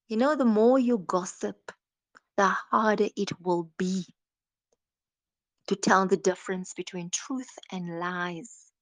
You 0.09 0.17
know, 0.17 0.37
the 0.37 0.45
more 0.45 0.79
you 0.79 0.99
gossip, 0.99 1.73
the 2.37 2.49
harder 2.49 3.09
it 3.17 3.41
will 3.41 3.71
be 3.79 4.07
to 5.69 5.77
tell 5.77 6.07
the 6.07 6.17
difference 6.17 6.73
between 6.75 7.11
truth 7.11 7.59
and 7.71 7.99
lies 8.01 8.73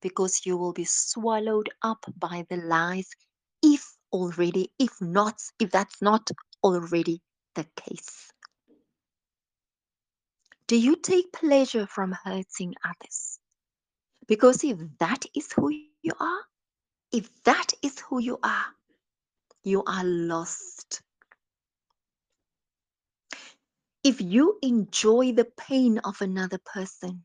because 0.00 0.46
you 0.46 0.56
will 0.56 0.72
be 0.72 0.84
swallowed 0.84 1.68
up 1.82 2.04
by 2.16 2.46
the 2.48 2.56
lies 2.56 3.10
if 3.62 3.96
already, 4.12 4.72
if 4.78 5.00
not, 5.00 5.40
if 5.58 5.70
that's 5.70 6.00
not 6.02 6.30
already 6.62 7.20
the 7.54 7.66
case. 7.76 8.30
Do 10.68 10.76
you 10.76 10.96
take 10.96 11.32
pleasure 11.32 11.86
from 11.86 12.12
hurting 12.24 12.74
others? 12.84 13.38
Because 14.28 14.64
if 14.64 14.78
that 14.98 15.24
is 15.34 15.52
who 15.52 15.70
you 16.06 16.12
are, 16.20 16.40
if 17.12 17.28
that 17.42 17.72
is 17.82 17.98
who 17.98 18.20
you 18.20 18.38
are, 18.42 18.66
you 19.64 19.82
are 19.84 20.04
lost. 20.04 21.02
If 24.04 24.20
you 24.20 24.56
enjoy 24.62 25.32
the 25.32 25.48
pain 25.58 25.98
of 25.98 26.20
another 26.20 26.60
person, 26.64 27.24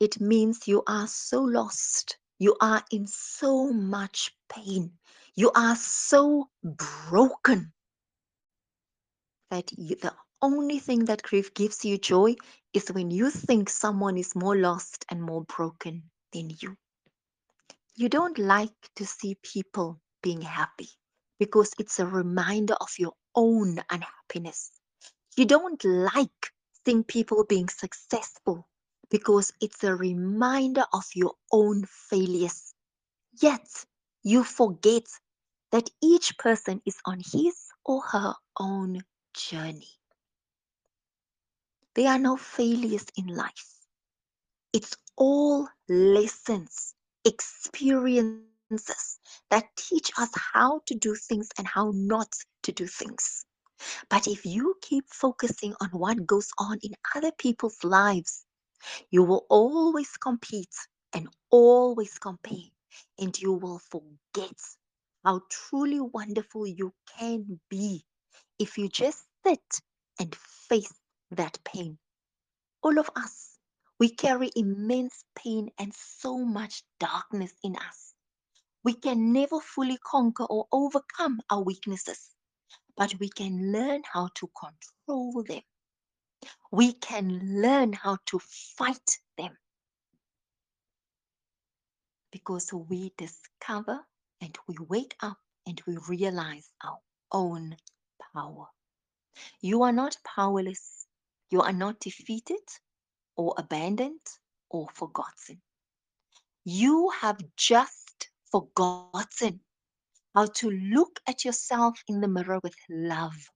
it 0.00 0.20
means 0.22 0.66
you 0.66 0.82
are 0.86 1.06
so 1.06 1.42
lost. 1.42 2.16
You 2.38 2.56
are 2.62 2.82
in 2.90 3.06
so 3.06 3.70
much 3.70 4.34
pain. 4.48 4.92
You 5.34 5.50
are 5.54 5.76
so 5.76 6.48
broken 6.64 7.72
that 9.50 9.70
you, 9.76 9.96
the 9.96 10.14
only 10.40 10.78
thing 10.78 11.04
that 11.06 11.22
grief 11.22 11.52
gives 11.52 11.84
you 11.84 11.98
joy 11.98 12.36
is 12.72 12.90
when 12.90 13.10
you 13.10 13.30
think 13.30 13.68
someone 13.68 14.16
is 14.16 14.34
more 14.34 14.56
lost 14.56 15.04
and 15.10 15.22
more 15.22 15.44
broken 15.44 16.04
than 16.32 16.50
you. 16.60 16.74
You 17.98 18.08
don't 18.08 18.38
like 18.38 18.90
to 18.94 19.04
see 19.04 19.34
people 19.42 20.00
being 20.22 20.42
happy 20.42 20.88
because 21.40 21.72
it's 21.80 21.98
a 21.98 22.06
reminder 22.06 22.74
of 22.80 22.94
your 22.96 23.14
own 23.34 23.80
unhappiness. 23.90 24.70
You 25.36 25.46
don't 25.46 25.82
like 25.84 26.52
seeing 26.84 27.02
people 27.02 27.44
being 27.44 27.68
successful 27.68 28.68
because 29.10 29.52
it's 29.60 29.82
a 29.82 29.96
reminder 29.96 30.84
of 30.92 31.06
your 31.16 31.34
own 31.50 31.86
failures. 31.86 32.72
Yet 33.42 33.68
you 34.22 34.44
forget 34.44 35.08
that 35.72 35.90
each 36.00 36.38
person 36.38 36.80
is 36.86 36.98
on 37.04 37.18
his 37.18 37.66
or 37.84 38.02
her 38.02 38.34
own 38.60 39.00
journey. 39.34 39.90
There 41.96 42.12
are 42.12 42.20
no 42.20 42.36
failures 42.36 43.06
in 43.16 43.26
life. 43.26 43.74
It's 44.72 44.96
all 45.16 45.68
lessons, 45.88 46.94
experiences 47.24 48.66
that 49.06 49.22
teach 49.32 49.66
us 49.80 49.84
how 49.94 50.36
to 50.48 50.60
do 50.60 50.70
things 50.82 51.14
and 51.18 51.34
how 51.34 51.64
not 51.72 52.04
to 52.34 52.72
do 52.72 52.86
things. 52.86 53.44
But 54.08 54.26
if 54.26 54.44
you 54.44 54.74
keep 54.80 55.04
focusing 55.08 55.74
on 55.80 55.90
what 55.90 56.26
goes 56.26 56.48
on 56.58 56.78
in 56.82 56.92
other 57.14 57.32
people's 57.38 57.82
lives, 57.84 58.44
you 59.10 59.22
will 59.22 59.46
always 59.48 60.16
compete 60.16 60.74
and 61.14 61.28
always 61.50 62.18
compare, 62.18 62.68
and 63.18 63.38
you 63.40 63.52
will 63.52 63.78
forget 63.78 64.58
how 65.24 65.40
truly 65.50 66.00
wonderful 66.00 66.66
you 66.66 66.92
can 67.18 67.60
be 67.68 68.04
if 68.58 68.76
you 68.78 68.88
just 68.88 69.24
sit 69.46 69.80
and 70.20 70.34
face 70.34 70.92
that 71.30 71.58
pain. 71.64 71.98
All 72.82 72.98
of 72.98 73.10
us, 73.16 73.47
we 73.98 74.10
carry 74.10 74.50
immense 74.56 75.24
pain 75.36 75.70
and 75.78 75.92
so 75.94 76.38
much 76.38 76.82
darkness 77.00 77.52
in 77.64 77.76
us. 77.76 78.14
We 78.84 78.94
can 78.94 79.32
never 79.32 79.60
fully 79.60 79.98
conquer 79.98 80.44
or 80.44 80.66
overcome 80.72 81.40
our 81.50 81.62
weaknesses, 81.62 82.30
but 82.96 83.14
we 83.20 83.28
can 83.28 83.72
learn 83.72 84.02
how 84.12 84.28
to 84.36 84.48
control 84.58 85.44
them. 85.48 85.62
We 86.72 86.92
can 86.94 87.62
learn 87.62 87.92
how 87.92 88.18
to 88.26 88.38
fight 88.38 89.18
them 89.36 89.56
because 92.32 92.72
we 92.72 93.12
discover 93.18 94.00
and 94.40 94.56
we 94.68 94.76
wake 94.88 95.16
up 95.22 95.38
and 95.66 95.80
we 95.86 95.98
realize 96.08 96.70
our 96.84 96.98
own 97.32 97.76
power. 98.34 98.66
You 99.60 99.82
are 99.82 99.92
not 99.92 100.16
powerless. 100.24 101.06
You 101.50 101.62
are 101.62 101.72
not 101.72 102.00
defeated 102.00 102.60
or 103.38 103.54
abandoned 103.58 104.26
or 104.70 104.88
forgotten. 104.94 105.62
You 106.64 107.10
have 107.22 107.38
just 107.56 108.28
forgotten 108.50 109.60
how 110.34 110.46
to 110.46 110.70
look 110.70 111.20
at 111.26 111.44
yourself 111.44 112.02
in 112.08 112.20
the 112.20 112.28
mirror 112.28 112.60
with 112.62 112.76
love, 112.90 113.50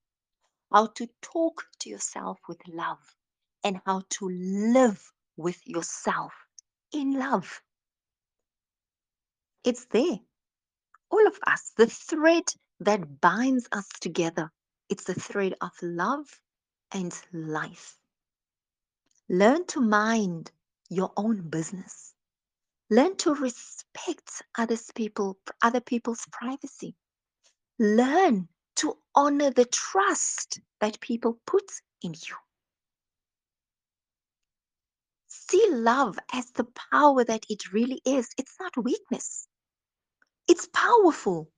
how 0.73 0.87
to 0.87 1.09
talk 1.21 1.65
to 1.81 1.91
yourself 1.91 2.39
with 2.49 2.61
love, 2.69 3.17
and 3.65 3.81
how 3.85 4.03
to 4.11 4.29
live 4.31 5.13
with 5.37 5.61
yourself 5.67 6.33
in 6.93 7.19
love. 7.19 7.63
It's 9.65 9.87
there. 9.87 10.21
All 11.11 11.27
of 11.27 11.39
us, 11.47 11.73
the 11.77 11.87
thread 11.87 12.45
that 12.81 13.21
binds 13.21 13.69
us 13.73 13.89
together, 14.01 14.53
it's 14.89 15.05
the 15.05 15.15
thread 15.15 15.55
of 15.61 15.73
love 15.83 16.41
and 16.93 17.13
life. 17.33 17.99
Learn 19.29 19.67
to 19.69 19.81
mind 19.81 20.53
your 20.91 21.13
own 21.17 21.49
business. 21.49 22.15
Learn 22.91 23.17
to 23.19 23.35
respect 23.35 24.43
others 24.59 24.91
people, 24.95 25.39
other 25.63 25.81
people's 25.81 26.27
privacy. 26.33 26.95
Learn 27.79 28.49
to 28.77 28.99
honor 29.15 29.51
the 29.51 29.65
trust 29.67 30.61
that 30.81 31.01
people 31.01 31.41
put 31.47 31.71
in 32.03 32.13
you. 32.13 32.37
See 35.29 35.67
love 35.71 36.19
as 36.33 36.51
the 36.53 36.67
power 36.93 37.25
that 37.25 37.47
it 37.49 37.73
really 37.73 38.03
is. 38.05 38.29
It's 38.39 38.57
not 38.61 38.77
weakness. 38.77 39.49
It's 40.49 40.69
powerful 40.69 41.51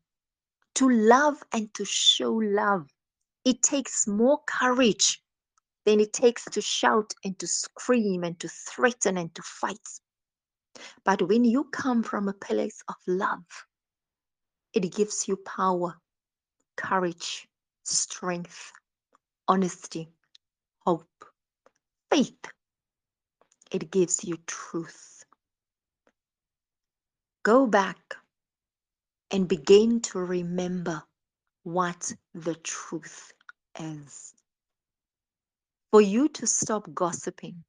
to 0.76 0.88
love 0.90 1.42
and 1.52 1.74
to 1.74 1.84
show 1.84 2.32
love. 2.34 2.88
It 3.44 3.62
takes 3.62 4.06
more 4.06 4.40
courage 4.46 5.23
than 5.86 6.00
it 6.00 6.12
takes 6.12 6.44
to 6.46 6.60
shout 6.62 7.14
and 7.24 7.38
to 7.40 7.46
scream 7.48 8.24
and 8.24 8.38
to 8.40 8.48
threaten 8.48 9.18
and 9.18 9.34
to 9.34 9.42
fight. 9.42 9.88
But 11.04 11.22
when 11.28 11.44
you 11.44 11.64
come 11.64 12.02
from 12.02 12.28
a 12.28 12.34
place 12.34 12.82
of 12.88 12.96
love, 13.06 13.44
It 14.72 14.94
gives 14.94 15.26
you 15.26 15.36
power, 15.36 15.96
courage, 16.76 17.48
strength, 17.84 18.72
honesty, 19.48 20.08
hope, 20.86 21.24
faith. 22.10 22.38
It 23.72 23.90
gives 23.90 24.24
you 24.24 24.38
truth. 24.46 25.24
Go 27.44 27.66
back 27.66 28.16
and 29.32 29.48
begin 29.48 30.00
to 30.02 30.20
remember 30.20 31.04
what 31.64 32.12
the 32.34 32.56
truth 32.56 33.32
is. 33.80 34.33
For 35.94 36.00
you 36.00 36.28
to 36.28 36.46
stop 36.48 36.92
gossiping, 36.92 37.62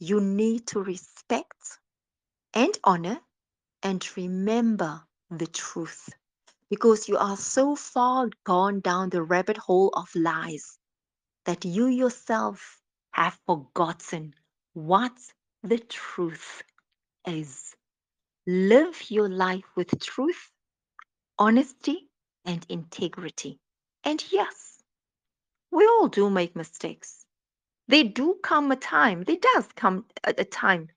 you 0.00 0.20
need 0.20 0.66
to 0.66 0.82
respect 0.82 1.78
and 2.52 2.76
honor 2.82 3.20
and 3.84 4.04
remember 4.16 5.04
the 5.30 5.46
truth 5.46 6.08
because 6.70 7.08
you 7.08 7.16
are 7.18 7.36
so 7.36 7.76
far 7.76 8.30
gone 8.42 8.80
down 8.80 9.10
the 9.10 9.22
rabbit 9.22 9.58
hole 9.58 9.90
of 9.90 10.12
lies 10.16 10.76
that 11.44 11.64
you 11.64 11.86
yourself 11.86 12.80
have 13.12 13.38
forgotten 13.46 14.34
what 14.72 15.16
the 15.62 15.78
truth 15.78 16.64
is. 17.28 17.76
Live 18.44 19.08
your 19.08 19.28
life 19.28 19.70
with 19.76 20.00
truth, 20.00 20.50
honesty, 21.38 22.08
and 22.44 22.66
integrity. 22.68 23.60
And 24.02 24.24
yes, 24.32 24.82
we 25.70 25.86
all 25.86 26.08
do 26.08 26.28
make 26.28 26.56
mistakes. 26.56 27.17
There 27.88 28.04
do 28.04 28.38
come 28.42 28.70
a 28.70 28.76
time, 28.76 29.24
there 29.24 29.38
does 29.54 29.68
come 29.74 30.06
a, 30.24 30.34
a 30.38 30.44
time 30.44 30.90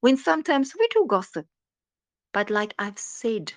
when 0.00 0.16
sometimes 0.16 0.74
we 0.78 0.88
do 0.88 1.06
gossip. 1.08 1.46
But 2.32 2.50
like 2.50 2.74
I've 2.78 2.98
said, 2.98 3.52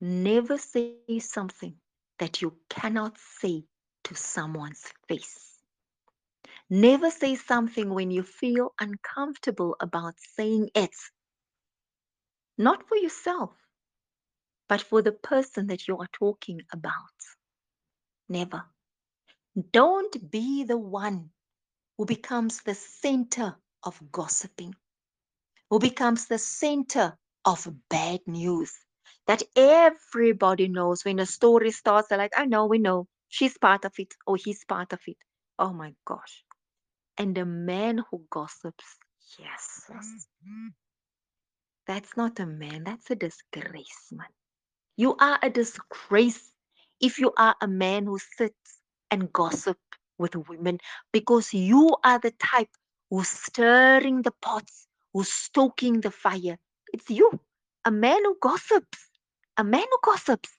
never 0.00 0.58
say 0.58 0.90
something 0.90 1.52
that 1.94 2.14
you 2.14 2.28
cannot 2.44 2.96
say 3.00 3.48
to 3.90 3.98
someone's 3.98 4.76
face. 5.06 5.50
Never 6.70 7.10
say 7.10 7.34
something 7.34 7.92
when 7.92 8.10
you 8.10 8.22
feel 8.22 8.74
uncomfortable 8.80 9.76
about 9.80 10.14
saying 10.18 10.70
it. 10.74 10.94
Not 12.58 12.86
for 12.88 12.96
yourself, 12.96 13.50
but 14.68 14.80
for 14.80 15.02
the 15.02 15.12
person 15.12 15.66
that 15.68 15.88
you 15.88 15.98
are 15.98 16.08
talking 16.12 16.62
about. 16.72 17.18
Never. 18.28 18.64
Don't 19.72 20.30
be 20.30 20.64
the 20.64 20.78
one 20.78 21.30
who 22.00 22.06
becomes 22.06 22.62
the 22.62 22.74
center 22.74 23.54
of 23.82 24.00
gossiping, 24.10 24.74
who 25.68 25.78
becomes 25.78 26.24
the 26.28 26.38
center 26.38 27.14
of 27.44 27.68
bad 27.90 28.20
news 28.26 28.72
that 29.26 29.42
everybody 29.54 30.66
knows 30.66 31.04
when 31.04 31.18
a 31.18 31.26
story 31.26 31.70
starts. 31.70 32.08
They're 32.08 32.16
like, 32.16 32.32
I 32.34 32.46
know, 32.46 32.64
we 32.64 32.78
know. 32.78 33.06
She's 33.28 33.58
part 33.58 33.84
of 33.84 33.92
it 33.98 34.14
or 34.26 34.36
he's 34.36 34.64
part 34.64 34.94
of 34.94 35.00
it. 35.06 35.18
Oh 35.58 35.74
my 35.74 35.92
gosh. 36.06 36.42
And 37.18 37.34
the 37.34 37.44
man 37.44 38.02
who 38.10 38.24
gossips, 38.30 38.96
yes, 39.38 39.84
mm-hmm. 39.90 40.68
that's 41.86 42.16
not 42.16 42.40
a 42.40 42.46
man, 42.46 42.84
that's 42.84 43.10
a 43.10 43.14
disgrace, 43.14 44.08
man. 44.10 44.32
You 44.96 45.16
are 45.20 45.38
a 45.42 45.50
disgrace 45.50 46.50
if 46.98 47.18
you 47.18 47.34
are 47.36 47.56
a 47.60 47.68
man 47.68 48.06
who 48.06 48.18
sits 48.38 48.80
and 49.10 49.30
gossip 49.34 49.76
with 50.20 50.36
women 50.36 50.78
because 51.12 51.54
you 51.54 51.96
are 52.04 52.20
the 52.20 52.32
type 52.32 52.70
who's 53.10 53.28
stirring 53.28 54.22
the 54.22 54.32
pots, 54.42 54.86
who's 55.14 55.32
stoking 55.32 56.00
the 56.02 56.10
fire. 56.10 56.58
It's 56.92 57.10
you, 57.10 57.40
a 57.86 57.90
man 57.90 58.24
who 58.24 58.36
gossips, 58.40 59.10
a 59.56 59.64
man 59.64 59.84
who 59.90 59.98
gossips. 60.04 60.50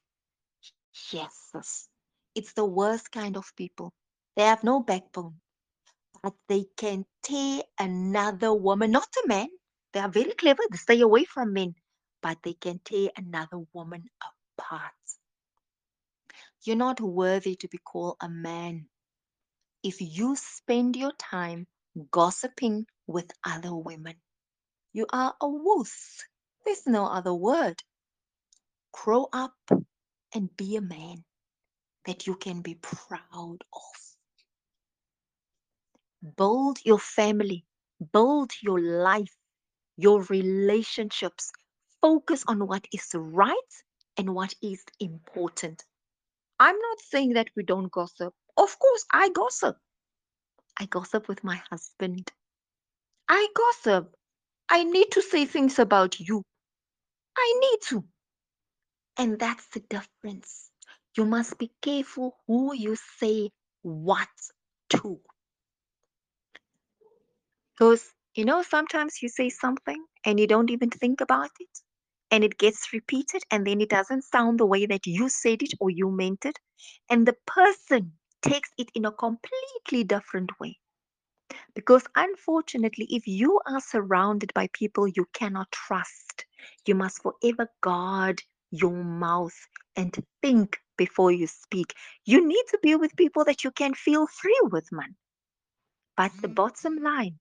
Yes, 1.12 1.89
it's 2.36 2.54
the 2.54 2.65
worst 2.65 3.12
kind 3.12 3.38
of 3.38 3.54
people. 3.56 3.93
They 4.36 4.43
have 4.43 4.63
no 4.63 4.82
backbone, 4.82 5.36
but 6.24 6.34
they 6.47 6.65
can 6.78 7.06
tear 7.24 7.63
another 7.80 8.54
woman, 8.54 8.91
not 8.91 9.08
a 9.24 9.28
man. 9.28 9.50
They 9.93 10.00
are 10.00 10.10
very 10.10 10.34
clever, 10.34 10.63
they 10.71 10.78
stay 10.78 11.02
away 11.02 11.26
from 11.26 11.54
men, 11.54 11.76
but 12.21 12.38
they 12.43 12.54
can 12.54 12.80
tear 12.86 13.10
another 13.17 13.60
woman 13.74 14.06
apart. 14.58 14.93
You're 16.63 16.78
not 16.78 17.02
worthy 17.02 17.56
to 17.58 17.67
be 17.67 17.80
called 17.80 18.17
a 18.21 18.30
man 18.30 18.88
if 19.84 20.02
you 20.02 20.36
spend 20.36 20.96
your 20.96 21.13
time 21.17 21.67
gossiping 22.12 22.86
with 23.08 23.32
other 23.46 23.76
women. 23.76 24.15
You 24.94 25.06
are 25.12 25.36
a 25.41 25.48
wuss. 25.48 26.24
There's 26.65 26.88
no 26.88 27.06
other 27.06 27.34
word. 27.34 27.82
Grow 28.94 29.28
up 29.34 29.56
and 30.36 30.56
be 30.58 30.76
a 30.76 30.82
man 30.82 31.24
that 32.06 32.28
you 32.28 32.36
can 32.36 32.62
be 32.62 32.76
proud 32.76 33.58
of. 33.74 34.28
Build 36.38 36.80
your 36.86 37.00
family, 37.00 37.65
build 38.13 38.52
your 38.62 38.80
life, 38.80 39.36
your 39.98 40.24
relationships. 40.24 41.52
Focus 42.02 42.44
on 42.48 42.67
what 42.67 42.86
is 42.94 43.10
right 43.15 43.56
and 44.17 44.34
what 44.36 44.54
is 44.62 44.84
important. 45.00 45.84
I'm 46.60 46.78
not 46.78 47.02
saying 47.02 47.34
that 47.34 47.50
we 47.56 47.63
don't 47.63 47.91
gossip. 47.91 48.34
Of 48.62 48.80
course, 48.80 49.06
I 49.12 49.30
gossip. 49.30 49.78
I 50.78 50.86
gossip 50.86 51.28
with 51.28 51.43
my 51.43 51.62
husband. 51.69 52.32
I 53.28 53.47
gossip. 53.56 54.15
I 54.69 54.84
need 54.84 55.12
to 55.12 55.21
say 55.21 55.45
things 55.45 55.80
about 55.80 56.19
you. 56.19 56.43
I 57.36 57.60
need 57.60 57.80
to. 57.89 58.06
And 59.17 59.39
that's 59.39 59.67
the 59.69 59.80
difference. 59.80 60.69
You 61.17 61.26
must 61.26 61.58
be 61.58 61.71
careful 61.82 62.38
who 62.47 62.76
you 62.76 62.95
say 63.19 63.50
what 63.82 64.30
to. 64.91 65.19
Because, 67.74 68.13
you 68.36 68.45
know, 68.45 68.62
sometimes 68.62 69.24
you 69.24 69.30
say 69.30 69.50
something 69.50 70.06
and 70.24 70.39
you 70.39 70.45
don't 70.45 70.69
even 70.69 70.91
think 70.91 71.19
about 71.19 71.50
it, 71.60 71.80
and 72.30 72.43
it 72.43 72.60
gets 72.60 72.93
repeated, 72.93 73.41
and 73.50 73.65
then 73.65 73.82
it 73.82 73.89
doesn't 73.89 74.24
sound 74.24 74.60
the 74.60 74.67
way 74.67 74.86
that 74.86 75.08
you 75.08 75.30
said 75.30 75.63
it 75.63 75.74
or 75.80 75.89
you 75.89 76.12
meant 76.12 76.45
it, 76.45 76.60
and 77.10 77.28
the 77.28 77.36
person 77.47 78.13
takes 78.42 78.70
it 78.78 78.90
in 78.96 79.06
a 79.06 79.12
completely 79.12 80.04
different 80.04 80.60
way. 80.60 80.78
Because 81.76 82.04
unfortunately, 82.16 83.08
if 83.10 83.28
you 83.28 83.60
are 83.66 83.82
surrounded 83.82 84.54
by 84.54 84.70
people 84.74 85.08
you 85.08 85.26
cannot 85.34 85.72
trust, 85.72 86.46
you 86.86 86.96
must 86.96 87.22
forever 87.22 87.70
guard 87.82 88.42
your 88.72 89.04
mouth 89.04 89.56
and 89.96 90.18
think 90.42 90.80
before 90.98 91.32
you 91.32 91.48
speak. 91.48 91.94
You 92.26 92.46
need 92.48 92.64
to 92.70 92.80
be 92.82 92.96
with 92.96 93.16
people 93.16 93.44
that 93.46 93.64
you 93.64 93.72
can 93.72 93.94
feel 93.94 94.28
free 94.28 94.60
with, 94.72 94.92
man. 94.92 95.16
But 96.16 96.32
the 96.42 96.48
mm. 96.48 96.56
bottom 96.56 96.98
line, 96.98 97.40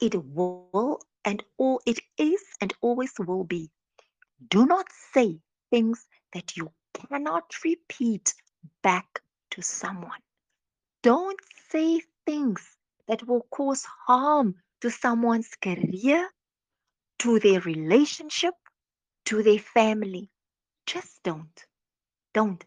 it 0.00 0.14
will 0.14 1.00
and 1.24 1.42
all 1.58 1.80
it 1.86 2.00
is 2.16 2.42
and 2.60 2.72
always 2.80 3.12
will 3.18 3.44
be. 3.44 3.70
Do 4.48 4.66
not 4.66 4.86
say 5.12 5.40
things 5.70 6.06
that 6.32 6.56
you 6.56 6.72
cannot 6.94 7.44
repeat 7.64 8.34
back 8.82 9.20
to 9.50 9.62
someone. 9.62 10.20
Don't 11.02 11.40
say 11.70 12.02
things 12.26 12.76
that 13.08 13.26
will 13.26 13.46
cause 13.50 13.84
harm 14.06 14.54
to 14.80 14.90
someone's 14.90 15.54
career, 15.56 16.30
to 17.18 17.38
their 17.40 17.60
relationship, 17.60 18.54
to 19.26 19.42
their 19.42 19.58
family. 19.58 20.30
Just 20.86 21.22
don't. 21.22 21.66
Don't. 22.34 22.64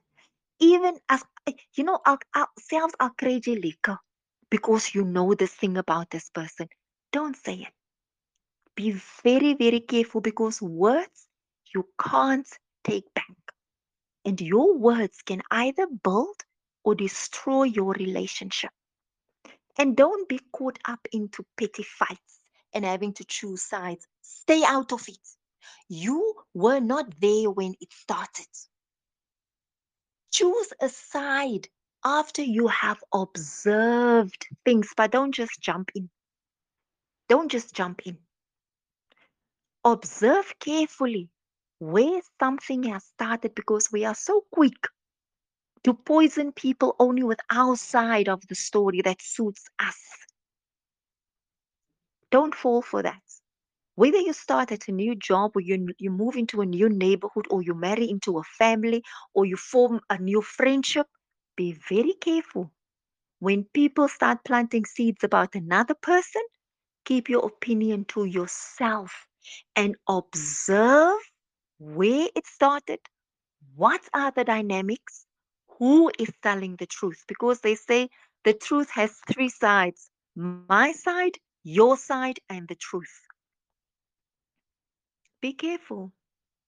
Even 0.59 0.99
as 1.09 1.23
eh, 1.47 1.53
you 1.75 1.83
know, 1.83 1.99
our, 2.05 2.19
ourselves 2.35 2.93
are 2.99 3.13
crazy 3.17 3.55
liquor 3.55 3.97
because 4.49 4.93
you 4.93 5.03
know 5.03 5.33
this 5.33 5.53
thing 5.53 5.77
about 5.77 6.09
this 6.11 6.29
person. 6.29 6.67
Don't 7.11 7.35
say 7.35 7.55
it. 7.55 7.73
Be 8.75 8.91
very, 9.23 9.53
very 9.53 9.79
careful 9.79 10.21
because 10.21 10.61
words 10.61 11.27
you 11.73 11.87
can't 11.99 12.47
take 12.83 13.13
back. 13.13 13.35
And 14.25 14.39
your 14.41 14.77
words 14.77 15.21
can 15.25 15.41
either 15.51 15.87
build 15.87 16.43
or 16.83 16.95
destroy 16.95 17.63
your 17.63 17.93
relationship. 17.93 18.71
And 19.77 19.95
don't 19.95 20.27
be 20.29 20.39
caught 20.51 20.79
up 20.85 21.07
into 21.11 21.45
petty 21.57 21.83
fights 21.83 22.39
and 22.73 22.85
having 22.85 23.13
to 23.13 23.25
choose 23.25 23.63
sides. 23.63 24.07
Stay 24.21 24.63
out 24.63 24.91
of 24.91 25.07
it. 25.07 25.17
You 25.89 26.35
were 26.53 26.79
not 26.79 27.19
there 27.19 27.49
when 27.49 27.73
it 27.79 27.91
started. 27.91 28.47
Choose 30.31 30.73
a 30.81 30.89
side 30.89 31.67
after 32.03 32.41
you 32.41 32.67
have 32.67 33.03
observed 33.13 34.47
things, 34.65 34.89
but 34.95 35.11
don't 35.11 35.31
just 35.31 35.61
jump 35.61 35.91
in. 35.95 36.09
Don't 37.29 37.49
just 37.49 37.73
jump 37.73 38.01
in. 38.05 38.17
Observe 39.85 40.53
carefully 40.59 41.29
where 41.79 42.21
something 42.39 42.83
has 42.83 43.03
started 43.05 43.55
because 43.55 43.91
we 43.91 44.05
are 44.05 44.15
so 44.15 44.45
quick 44.51 44.87
to 45.83 45.93
poison 45.93 46.51
people 46.51 46.95
only 46.99 47.23
with 47.23 47.39
our 47.49 47.75
side 47.75 48.29
of 48.29 48.47
the 48.47 48.55
story 48.55 49.01
that 49.01 49.21
suits 49.21 49.65
us. 49.79 49.99
Don't 52.31 52.55
fall 52.55 52.81
for 52.81 53.01
that. 53.03 53.21
Whether 53.95 54.19
you 54.19 54.33
start 54.33 54.71
at 54.71 54.87
a 54.87 54.91
new 54.91 55.15
job 55.15 55.51
or 55.55 55.61
you, 55.61 55.89
you 55.99 56.09
move 56.11 56.35
into 56.35 56.61
a 56.61 56.65
new 56.65 56.89
neighborhood 56.89 57.45
or 57.49 57.61
you 57.61 57.73
marry 57.75 58.09
into 58.09 58.37
a 58.39 58.43
family 58.43 59.03
or 59.33 59.45
you 59.45 59.57
form 59.57 60.01
a 60.09 60.17
new 60.17 60.41
friendship, 60.41 61.07
be 61.55 61.73
very 61.73 62.13
careful. 62.19 62.71
When 63.39 63.65
people 63.65 64.07
start 64.07 64.39
planting 64.45 64.85
seeds 64.85 65.23
about 65.23 65.55
another 65.55 65.95
person, 65.95 66.41
keep 67.05 67.29
your 67.29 67.45
opinion 67.45 68.05
to 68.05 68.25
yourself 68.25 69.27
and 69.75 69.95
observe 70.07 71.19
where 71.77 72.29
it 72.35 72.47
started, 72.47 72.99
what 73.75 74.01
are 74.13 74.31
the 74.31 74.43
dynamics, 74.43 75.25
who 75.77 76.11
is 76.19 76.31
telling 76.41 76.75
the 76.77 76.85
truth. 76.87 77.23
Because 77.27 77.61
they 77.61 77.75
say 77.75 78.09
the 78.43 78.53
truth 78.53 78.89
has 78.91 79.19
three 79.31 79.49
sides 79.49 80.09
my 80.35 80.91
side, 80.93 81.37
your 81.63 81.97
side, 81.97 82.39
and 82.49 82.67
the 82.67 82.75
truth. 82.75 83.21
Be 85.41 85.53
careful. 85.53 86.11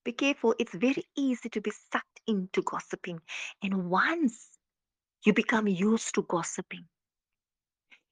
Be 0.04 0.12
careful. 0.12 0.54
It's 0.58 0.74
very 0.74 1.04
easy 1.16 1.48
to 1.48 1.60
be 1.60 1.72
sucked 1.90 2.20
into 2.28 2.62
gossiping. 2.62 3.20
And 3.62 3.90
once 3.90 4.50
you 5.24 5.32
become 5.32 5.66
used 5.66 6.14
to 6.14 6.22
gossiping, 6.22 6.86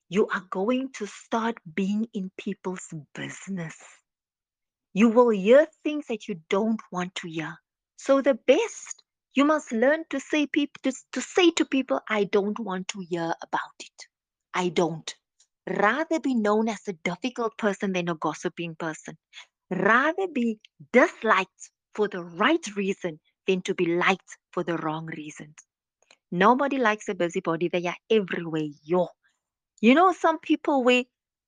you 0.09 0.27
are 0.29 0.45
going 0.51 0.91
to 0.95 1.07
start 1.07 1.59
being 1.75 2.09
in 2.15 2.31
people's 2.37 2.93
business. 3.15 3.77
You 4.93 5.09
will 5.09 5.31
hear 5.31 5.69
things 5.85 6.07
that 6.09 6.27
you 6.29 6.41
don't 6.51 6.81
want 6.91 7.15
to 7.17 7.29
hear. 7.29 7.57
So 7.97 8.21
the 8.23 8.35
best 8.35 9.04
you 9.35 9.45
must 9.47 9.73
learn 9.73 10.05
to 10.11 10.21
say 10.21 10.47
people 10.47 10.81
to, 10.85 10.93
to 11.13 11.21
say 11.23 11.51
to 11.53 11.65
people, 11.67 12.01
I 12.09 12.25
don't 12.25 12.59
want 12.61 12.89
to 12.89 13.01
hear 13.09 13.35
about 13.43 13.77
it. 13.81 14.07
I 14.55 14.71
don't. 14.71 15.15
Rather 15.69 16.21
be 16.21 16.35
known 16.35 16.69
as 16.69 16.81
a 16.89 16.95
difficult 17.05 17.57
person 17.59 17.93
than 17.93 18.09
a 18.11 18.17
gossiping 18.17 18.77
person. 18.77 19.17
Rather 19.71 20.29
be 20.29 20.59
disliked 20.93 21.71
for 21.95 22.09
the 22.09 22.25
right 22.25 22.67
reason 22.77 23.21
than 23.47 23.63
to 23.63 23.75
be 23.75 23.87
liked 23.87 24.39
for 24.53 24.65
the 24.65 24.77
wrong 24.79 25.07
reasons. 25.07 25.57
Nobody 26.33 26.79
likes 26.79 27.09
a 27.09 27.15
busybody. 27.15 27.69
They 27.69 27.87
are 27.87 27.97
everywhere. 28.11 28.69
Yo. 28.85 29.09
You 29.81 29.95
know, 29.95 30.13
some 30.13 30.41
people 30.41 30.85
where 30.85 31.05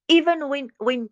even 0.09 0.49
when 0.49 0.71
when 0.79 1.09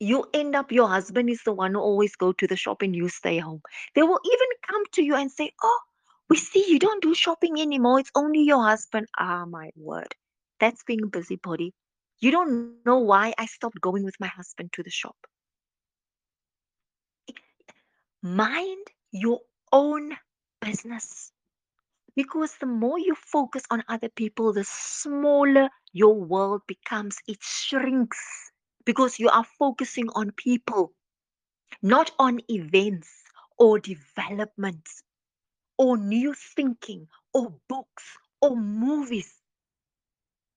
you 0.00 0.24
end 0.34 0.54
up 0.54 0.72
your 0.72 0.88
husband 0.88 1.30
is 1.30 1.42
the 1.44 1.52
one 1.52 1.74
who 1.74 1.80
always 1.80 2.16
go 2.16 2.32
to 2.32 2.46
the 2.46 2.56
shop 2.56 2.82
and 2.82 2.94
you 2.94 3.08
stay 3.08 3.38
home. 3.38 3.62
They 3.94 4.02
will 4.02 4.20
even 4.24 4.48
come 4.68 4.82
to 4.92 5.02
you 5.02 5.14
and 5.14 5.30
say, 5.30 5.52
Oh, 5.62 5.80
we 6.28 6.36
see 6.36 6.64
you 6.68 6.78
don't 6.78 7.02
do 7.02 7.14
shopping 7.14 7.60
anymore. 7.60 8.00
It's 8.00 8.10
only 8.14 8.40
your 8.42 8.62
husband. 8.62 9.06
Ah, 9.18 9.44
my 9.46 9.70
word. 9.76 10.14
That's 10.60 10.84
being 10.84 11.02
a 11.04 11.08
busybody. 11.08 11.74
You 12.20 12.30
don't 12.32 12.58
know 12.58 12.70
why 12.70 13.04
I 13.10 13.16
stopped 13.16 13.50
going 13.50 13.76
with 13.76 13.92
my 13.92 14.04
husband 14.04 14.46
to 14.48 14.54
the 14.54 14.66
shop. 14.68 14.90
Mind 18.22 18.86
your 19.10 19.40
own 19.72 20.16
business. 20.60 21.32
Because 22.14 22.56
the 22.58 22.66
more 22.66 22.98
you 22.98 23.14
focus 23.14 23.62
on 23.70 23.84
other 23.88 24.08
people, 24.08 24.52
the 24.52 24.64
smaller 24.64 25.70
your 25.92 26.14
world 26.14 26.62
becomes. 26.66 27.18
It 27.26 27.38
shrinks 27.42 28.45
because 28.86 29.18
you 29.18 29.28
are 29.28 29.44
focusing 29.58 30.08
on 30.14 30.32
people, 30.32 30.94
not 31.82 32.10
on 32.18 32.40
events 32.48 33.10
or 33.58 33.78
developments 33.78 35.02
or 35.76 35.98
new 35.98 36.32
thinking 36.34 37.06
or 37.34 37.54
books 37.68 38.04
or 38.40 38.56
movies. 38.56 39.34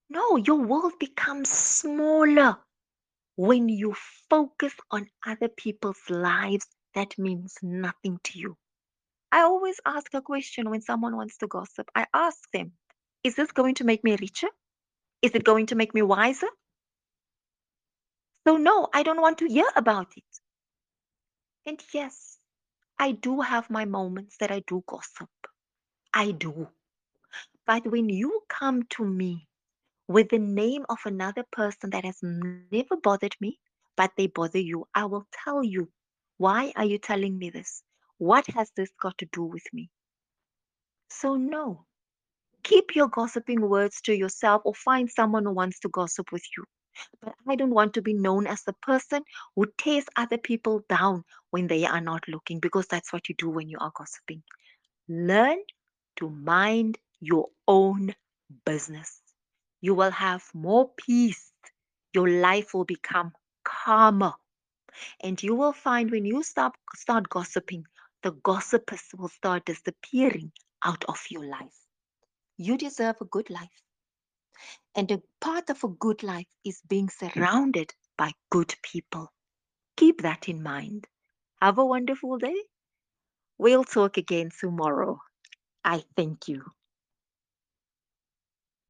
No, 0.09 0.37
your 0.37 0.59
world 0.59 0.93
becomes 0.99 1.49
smaller 1.49 2.57
when 3.35 3.69
you 3.69 3.95
focus 4.29 4.73
on 4.91 5.07
other 5.25 5.49
people's 5.49 6.01
lives 6.09 6.67
that 6.95 7.17
means 7.17 7.57
nothing 7.61 8.19
to 8.23 8.39
you. 8.39 8.57
I 9.31 9.41
always 9.41 9.79
ask 9.85 10.13
a 10.13 10.21
question 10.21 10.69
when 10.69 10.81
someone 10.81 11.15
wants 11.15 11.37
to 11.37 11.47
gossip. 11.47 11.89
I 11.95 12.07
ask 12.13 12.39
them, 12.51 12.73
is 13.23 13.35
this 13.35 13.51
going 13.51 13.75
to 13.75 13.83
make 13.83 14.03
me 14.03 14.17
richer? 14.19 14.49
Is 15.21 15.35
it 15.35 15.43
going 15.43 15.67
to 15.67 15.75
make 15.75 15.93
me 15.93 16.01
wiser? 16.01 16.47
So, 18.47 18.57
no, 18.57 18.87
I 18.93 19.03
don't 19.03 19.21
want 19.21 19.37
to 19.39 19.47
hear 19.47 19.69
about 19.75 20.17
it. 20.17 20.41
And 21.65 21.83
yes, 21.93 22.39
I 22.97 23.11
do 23.11 23.41
have 23.41 23.69
my 23.69 23.85
moments 23.85 24.37
that 24.37 24.51
I 24.51 24.59
do 24.61 24.83
gossip. 24.87 25.29
I 26.13 26.31
do. 26.31 26.69
But 27.65 27.85
when 27.87 28.09
you 28.09 28.43
come 28.49 28.83
to 28.91 29.05
me 29.05 29.47
with 30.07 30.29
the 30.29 30.39
name 30.39 30.85
of 30.89 30.99
another 31.05 31.43
person 31.51 31.91
that 31.91 32.05
has 32.05 32.21
never 32.23 32.69
bothered 32.71 33.11
me, 33.11 33.59
but 33.69 33.83
they 33.91 34.01
bother 34.01 34.31
you, 34.59 34.61
I 34.71 35.05
will 35.05 35.05
tell 35.13 35.43
you, 35.43 35.77
why 36.37 36.71
are 36.75 36.85
you 36.85 36.97
telling 36.97 37.37
me 37.37 37.49
this? 37.49 37.83
What 38.17 38.45
has 38.47 38.71
this 38.71 38.91
got 39.01 39.17
to 39.19 39.25
do 39.25 39.43
with 39.43 39.65
me? 39.73 39.89
So, 41.09 41.35
no, 41.35 41.85
keep 42.63 42.95
your 42.95 43.07
gossiping 43.09 43.61
words 43.61 44.01
to 44.01 44.13
yourself 44.13 44.61
or 44.65 44.75
find 44.75 45.09
someone 45.09 45.45
who 45.45 45.51
wants 45.53 45.79
to 45.81 45.89
gossip 45.89 46.31
with 46.31 46.43
you. 46.57 46.65
But 47.21 47.35
I 47.47 47.55
don't 47.55 47.73
want 47.73 47.93
to 47.95 48.01
be 48.01 48.13
known 48.13 48.47
as 48.47 48.63
the 48.63 48.73
person 48.73 49.23
who 49.55 49.65
tears 49.77 50.05
other 50.15 50.37
people 50.37 50.83
down 50.89 51.23
when 51.51 51.67
they 51.67 51.85
are 51.85 52.01
not 52.01 52.27
looking 52.27 52.59
because 52.59 52.87
that's 52.87 53.11
what 53.13 53.29
you 53.29 53.35
do 53.35 53.49
when 53.49 53.69
you 53.69 53.77
are 53.79 53.91
gossiping. 53.95 54.43
Learn 55.07 55.57
to 56.17 56.29
mind 56.29 56.97
your 57.19 57.49
own 57.67 58.15
business. 58.65 59.21
You 59.81 59.93
will 59.95 60.11
have 60.11 60.43
more 60.53 60.89
peace. 60.97 61.51
Your 62.13 62.29
life 62.29 62.73
will 62.73 62.85
become 62.85 63.33
calmer. 63.63 64.33
And 65.21 65.41
you 65.41 65.55
will 65.55 65.73
find 65.73 66.11
when 66.11 66.25
you 66.25 66.43
stop, 66.43 66.75
start 66.95 67.29
gossiping, 67.29 67.85
the 68.23 68.31
gossipers 68.31 69.03
will 69.17 69.29
start 69.29 69.65
disappearing 69.65 70.51
out 70.83 71.05
of 71.07 71.23
your 71.29 71.45
life. 71.45 71.87
You 72.57 72.77
deserve 72.77 73.17
a 73.21 73.25
good 73.25 73.49
life. 73.49 73.81
And 74.95 75.11
a 75.11 75.23
part 75.41 75.69
of 75.71 75.83
a 75.83 75.87
good 75.89 76.21
life 76.23 76.47
is 76.63 76.81
being 76.87 77.09
surrounded 77.09 77.93
by 78.17 78.33
good 78.51 78.75
people. 78.83 79.33
Keep 79.97 80.21
that 80.21 80.49
in 80.49 80.63
mind. 80.63 81.07
Have 81.61 81.77
a 81.79 81.85
wonderful 81.85 82.37
day. 82.37 82.63
We'll 83.59 83.83
talk 83.83 84.17
again 84.17 84.49
tomorrow. 84.59 85.21
I 85.83 86.05
thank 86.15 86.47
you. 86.47 86.63